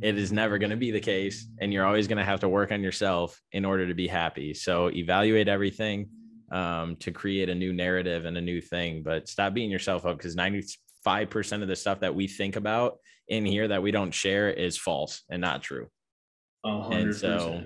It 0.01 0.17
is 0.17 0.31
never 0.31 0.57
going 0.57 0.69
to 0.69 0.77
be 0.77 0.91
the 0.91 0.99
case 0.99 1.47
and 1.59 1.73
you're 1.73 1.85
always 1.85 2.07
going 2.07 2.17
to 2.17 2.23
have 2.23 2.39
to 2.41 2.49
work 2.49 2.71
on 2.71 2.81
yourself 2.81 3.39
in 3.51 3.65
order 3.65 3.87
to 3.87 3.93
be 3.93 4.07
happy. 4.07 4.53
So 4.53 4.89
evaluate 4.89 5.47
everything 5.47 6.09
um, 6.51 6.95
to 6.97 7.11
create 7.11 7.49
a 7.49 7.55
new 7.55 7.73
narrative 7.73 8.25
and 8.25 8.37
a 8.37 8.41
new 8.41 8.59
thing 8.59 9.03
but 9.03 9.29
stop 9.29 9.53
beating 9.53 9.71
yourself 9.71 10.05
up 10.05 10.17
because 10.17 10.35
95% 10.35 11.61
of 11.61 11.67
the 11.67 11.75
stuff 11.75 11.99
that 11.99 12.15
we 12.15 12.27
think 12.27 12.55
about 12.55 12.97
in 13.27 13.45
here 13.45 13.67
that 13.67 13.83
we 13.83 13.91
don't 13.91 14.13
share 14.13 14.49
is 14.49 14.77
false 14.77 15.23
and 15.29 15.41
not 15.41 15.61
true. 15.61 15.87
A 16.65 16.81
hundred 16.81 17.15
so- 17.15 17.63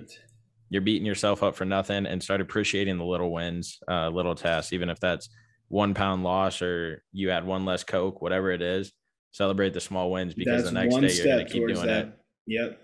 you're 0.70 0.82
beating 0.82 1.06
yourself 1.06 1.42
up 1.42 1.54
for 1.54 1.64
nothing 1.64 2.04
and 2.04 2.22
start 2.22 2.40
appreciating 2.40 2.98
the 2.98 3.04
little 3.04 3.32
wins, 3.32 3.78
uh, 3.88 4.08
little 4.08 4.34
tasks, 4.34 4.72
even 4.72 4.88
if 4.88 4.98
that's 4.98 5.28
one 5.74 5.92
pound 5.92 6.22
loss 6.22 6.62
or 6.62 7.02
you 7.10 7.30
had 7.30 7.44
one 7.44 7.64
less 7.64 7.82
Coke, 7.82 8.22
whatever 8.22 8.52
it 8.52 8.62
is. 8.62 8.92
Celebrate 9.32 9.72
the 9.74 9.80
small 9.80 10.12
wins 10.12 10.32
because 10.32 10.62
That's 10.62 10.72
the 10.72 10.80
next 10.80 10.94
day 10.94 11.12
you're 11.16 11.34
going 11.34 11.46
to 11.46 11.52
keep 11.52 11.66
doing 11.66 11.86
that. 11.86 12.04
it. 12.06 12.12
Yep. 12.46 12.80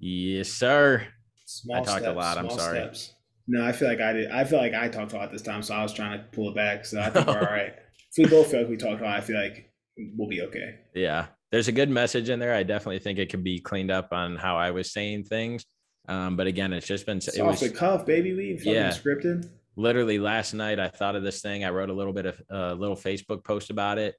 Yes, 0.00 0.48
sir. 0.48 1.06
Small 1.46 1.80
I 1.80 1.84
talked 1.84 2.06
a 2.06 2.12
lot, 2.12 2.38
I'm 2.38 2.50
sorry. 2.50 2.78
Steps. 2.80 3.14
No, 3.46 3.64
I 3.64 3.70
feel 3.70 3.86
like 3.88 4.00
I 4.00 4.12
did. 4.12 4.30
I 4.32 4.42
feel 4.42 4.58
like 4.58 4.74
I 4.74 4.88
talked 4.88 5.12
a 5.12 5.16
lot 5.16 5.30
this 5.30 5.42
time, 5.42 5.62
so 5.62 5.74
I 5.74 5.82
was 5.84 5.92
trying 5.92 6.18
to 6.18 6.24
pull 6.32 6.48
it 6.50 6.56
back. 6.56 6.84
So 6.84 7.00
I 7.00 7.08
think 7.10 7.28
we're 7.28 7.34
all 7.38 7.40
right. 7.42 7.72
If 8.10 8.18
we 8.18 8.26
both 8.26 8.50
feel 8.50 8.60
like 8.62 8.68
we 8.68 8.76
talked 8.76 9.00
a 9.00 9.04
lot, 9.04 9.16
I 9.16 9.20
feel 9.20 9.40
like 9.40 9.70
we'll 10.16 10.28
be 10.28 10.42
okay. 10.42 10.74
Yeah. 10.92 11.26
There's 11.52 11.68
a 11.68 11.72
good 11.72 11.88
message 11.90 12.30
in 12.30 12.40
there. 12.40 12.52
I 12.54 12.64
definitely 12.64 12.98
think 12.98 13.20
it 13.20 13.30
could 13.30 13.44
be 13.44 13.60
cleaned 13.60 13.92
up 13.92 14.08
on 14.12 14.34
how 14.36 14.56
I 14.56 14.72
was 14.72 14.92
saying 14.92 15.24
things. 15.24 15.64
Um, 16.08 16.36
but 16.36 16.48
again, 16.48 16.72
it's 16.72 16.86
just 16.86 17.06
been, 17.06 17.18
It's 17.18 17.28
it 17.28 17.40
off 17.42 17.60
was 17.60 17.60
the 17.60 17.70
cuff, 17.70 18.04
baby. 18.06 18.32
We 18.34 18.58
Yeah. 18.64 18.90
scripted. 18.90 19.48
Literally 19.76 20.18
last 20.18 20.54
night 20.54 20.78
I 20.78 20.88
thought 20.88 21.16
of 21.16 21.22
this 21.22 21.40
thing. 21.40 21.64
I 21.64 21.70
wrote 21.70 21.90
a 21.90 21.94
little 21.94 22.12
bit 22.12 22.26
of 22.26 22.42
a 22.50 22.74
little 22.74 22.96
Facebook 22.96 23.44
post 23.44 23.70
about 23.70 23.98
it. 23.98 24.14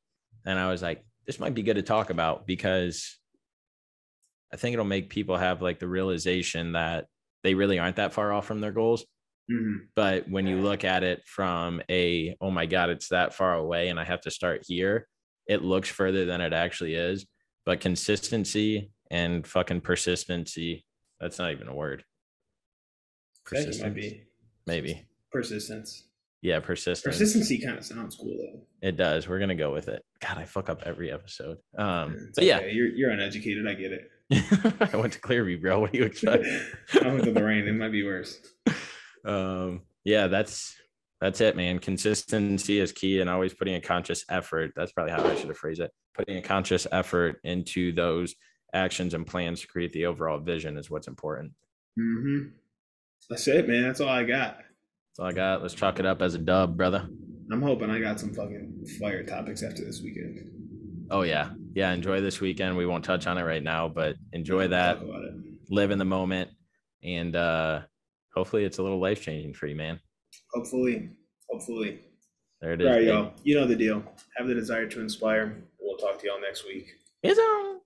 And 0.46 0.60
I 0.60 0.70
was 0.70 0.82
like, 0.82 1.06
this 1.26 1.40
might 1.40 1.54
be 1.54 1.64
good 1.64 1.76
to 1.76 1.84
talk 1.84 2.10
about 2.10 2.46
because 2.48 3.18
I 4.52 4.58
think 4.58 4.74
it'll 4.74 4.86
make 4.86 5.10
people 5.10 5.38
have 5.38 5.62
like 5.62 5.80
the 5.80 5.88
realization 5.88 6.74
that 6.74 7.06
they 7.44 7.54
really 7.54 7.80
aren't 7.80 7.96
that 7.98 8.14
far 8.14 8.32
off 8.34 8.46
from 8.46 8.62
their 8.62 8.72
goals. 8.72 9.06
Mhm. 9.52 9.88
But 9.96 10.30
when 10.30 10.48
you 10.48 10.62
look 10.62 10.84
at 10.84 11.04
it 11.04 11.24
from 11.26 11.82
a, 11.90 12.36
oh 12.40 12.52
my 12.52 12.66
God, 12.66 12.90
it's 12.90 13.10
that 13.10 13.34
far 13.34 13.56
away 13.56 13.90
and 13.90 14.00
I 14.00 14.04
have 14.04 14.22
to 14.22 14.32
start 14.32 14.64
here, 14.66 15.08
it 15.48 15.62
looks 15.62 15.90
further 15.90 16.26
than 16.26 16.42
it 16.42 16.54
actually 16.54 16.96
is. 16.96 17.26
But 17.66 17.80
consistency 17.82 18.92
and 19.12 19.46
fucking 19.46 19.82
persistency, 19.82 20.86
that's 21.20 21.40
not 21.40 21.52
even 21.52 21.68
a 21.68 21.76
word. 21.76 22.04
I 23.46 23.50
think 23.50 23.62
it 23.62 23.68
might 23.68 23.94
Persistence, 23.94 23.96
be 23.96 24.24
maybe. 24.66 25.06
Persistence. 25.34 26.04
Yeah, 26.42 26.60
persistence. 26.60 27.18
Persistency 27.18 27.60
kind 27.60 27.78
of 27.78 27.86
sounds 27.86 28.16
cool 28.16 28.36
though. 28.38 28.62
It 28.82 28.98
does. 28.98 29.28
We're 29.28 29.40
gonna 29.40 29.56
go 29.56 29.72
with 29.72 29.88
it. 29.88 30.04
God, 30.20 30.38
I 30.38 30.46
fuck 30.46 30.70
up 30.70 30.84
every 30.86 31.12
episode. 31.12 31.58
Um, 31.78 32.16
It's 32.28 32.36
but 32.36 32.44
yeah, 32.44 32.60
you're 32.66 32.88
you're 32.88 33.12
uneducated. 33.12 33.68
I 33.68 33.74
get 33.74 33.92
it. 33.92 34.12
I 34.94 34.98
went 34.98 35.14
to 35.14 35.20
Clearview, 35.20 35.62
bro. 35.62 35.80
What 35.80 35.94
do 35.94 36.00
you 36.00 36.06
expect? 36.06 36.46
I 37.02 37.08
went 37.08 37.24
to 37.24 37.32
the 37.32 37.44
rain. 37.44 37.68
It 37.68 37.74
might 37.74 37.92
be 37.92 38.04
worse. 38.04 38.40
um, 39.26 39.84
yeah, 40.04 40.28
that's 40.28 40.76
that's 41.22 41.40
it, 41.40 41.56
man. 41.56 41.80
Consistency 41.80 42.80
is 42.80 42.92
key, 42.92 43.22
and 43.22 43.30
always 43.30 43.54
putting 43.54 43.76
a 43.76 43.82
conscious 43.82 44.26
effort. 44.30 44.74
That's 44.76 44.92
probably 44.92 45.14
how 45.14 45.24
I 45.24 45.36
should 45.36 45.48
have 45.48 45.58
phrased 45.58 45.80
it. 45.80 45.92
Putting 46.14 46.38
a 46.38 46.42
conscious 46.42 46.86
effort 46.92 47.40
into 47.46 47.94
those 47.94 48.36
actions 48.74 49.14
and 49.14 49.26
plans 49.26 49.62
to 49.62 49.68
create 49.68 49.94
the 49.94 50.08
overall 50.08 50.40
vision 50.40 50.78
is 50.78 50.90
what's 50.90 51.08
important. 51.08 51.54
Mm-hmm. 51.98 52.50
That's 53.30 53.48
it, 53.48 53.70
man. 53.70 53.84
That's 53.84 54.02
all 54.02 54.10
I 54.10 54.24
got. 54.26 54.58
That's 55.14 55.20
all 55.20 55.28
I 55.28 55.34
got. 55.34 55.62
Let's 55.62 55.76
chalk 55.76 56.00
it 56.00 56.08
up 56.08 56.24
as 56.24 56.34
a 56.34 56.40
dub, 56.40 56.76
brother. 56.76 57.08
I'm 57.52 57.62
hoping 57.62 57.92
I 57.92 58.00
got 58.00 58.20
some 58.20 58.34
fucking 58.34 58.88
fire 59.00 59.24
topics 59.24 59.62
after 59.62 59.86
this 59.86 60.02
weekend. 60.02 60.50
Oh 61.12 61.22
yeah, 61.22 61.52
yeah. 61.76 61.92
Enjoy 61.92 62.20
this 62.20 62.42
weekend. 62.42 62.76
We 62.76 62.88
won't 62.88 63.06
touch 63.06 63.28
on 63.28 63.38
it 63.38 63.44
right 63.44 63.62
now, 63.62 63.88
but 63.88 64.16
enjoy 64.32 64.70
that. 64.70 64.96
Talk 64.96 65.04
about 65.04 65.24
it. 65.26 65.34
Live 65.70 65.92
in 65.92 66.00
the 66.00 66.06
moment, 66.06 66.50
and 67.04 67.36
uh, 67.36 67.82
hopefully, 68.34 68.64
it's 68.64 68.80
a 68.80 68.84
little 68.84 69.00
life 69.00 69.22
changing 69.22 69.54
for 69.54 69.68
you, 69.68 69.76
man. 69.76 70.00
Hopefully, 70.52 71.12
hopefully. 71.48 72.00
There 72.60 72.74
it 72.74 72.82
All 72.82 72.88
is. 72.88 72.92
right, 72.92 73.00
babe. 73.02 73.08
y'all. 73.08 73.34
You 73.44 73.56
know 73.60 73.68
the 73.68 73.76
deal. 73.76 74.04
Have 74.38 74.48
the 74.48 74.56
desire 74.56 74.88
to 74.88 75.00
inspire. 75.00 75.64
We'll 75.80 75.98
talk 75.98 76.20
to 76.22 76.26
y'all 76.28 76.42
next 76.42 76.66
week. 76.66 76.88
It's 77.22 77.38
on. 77.40 77.82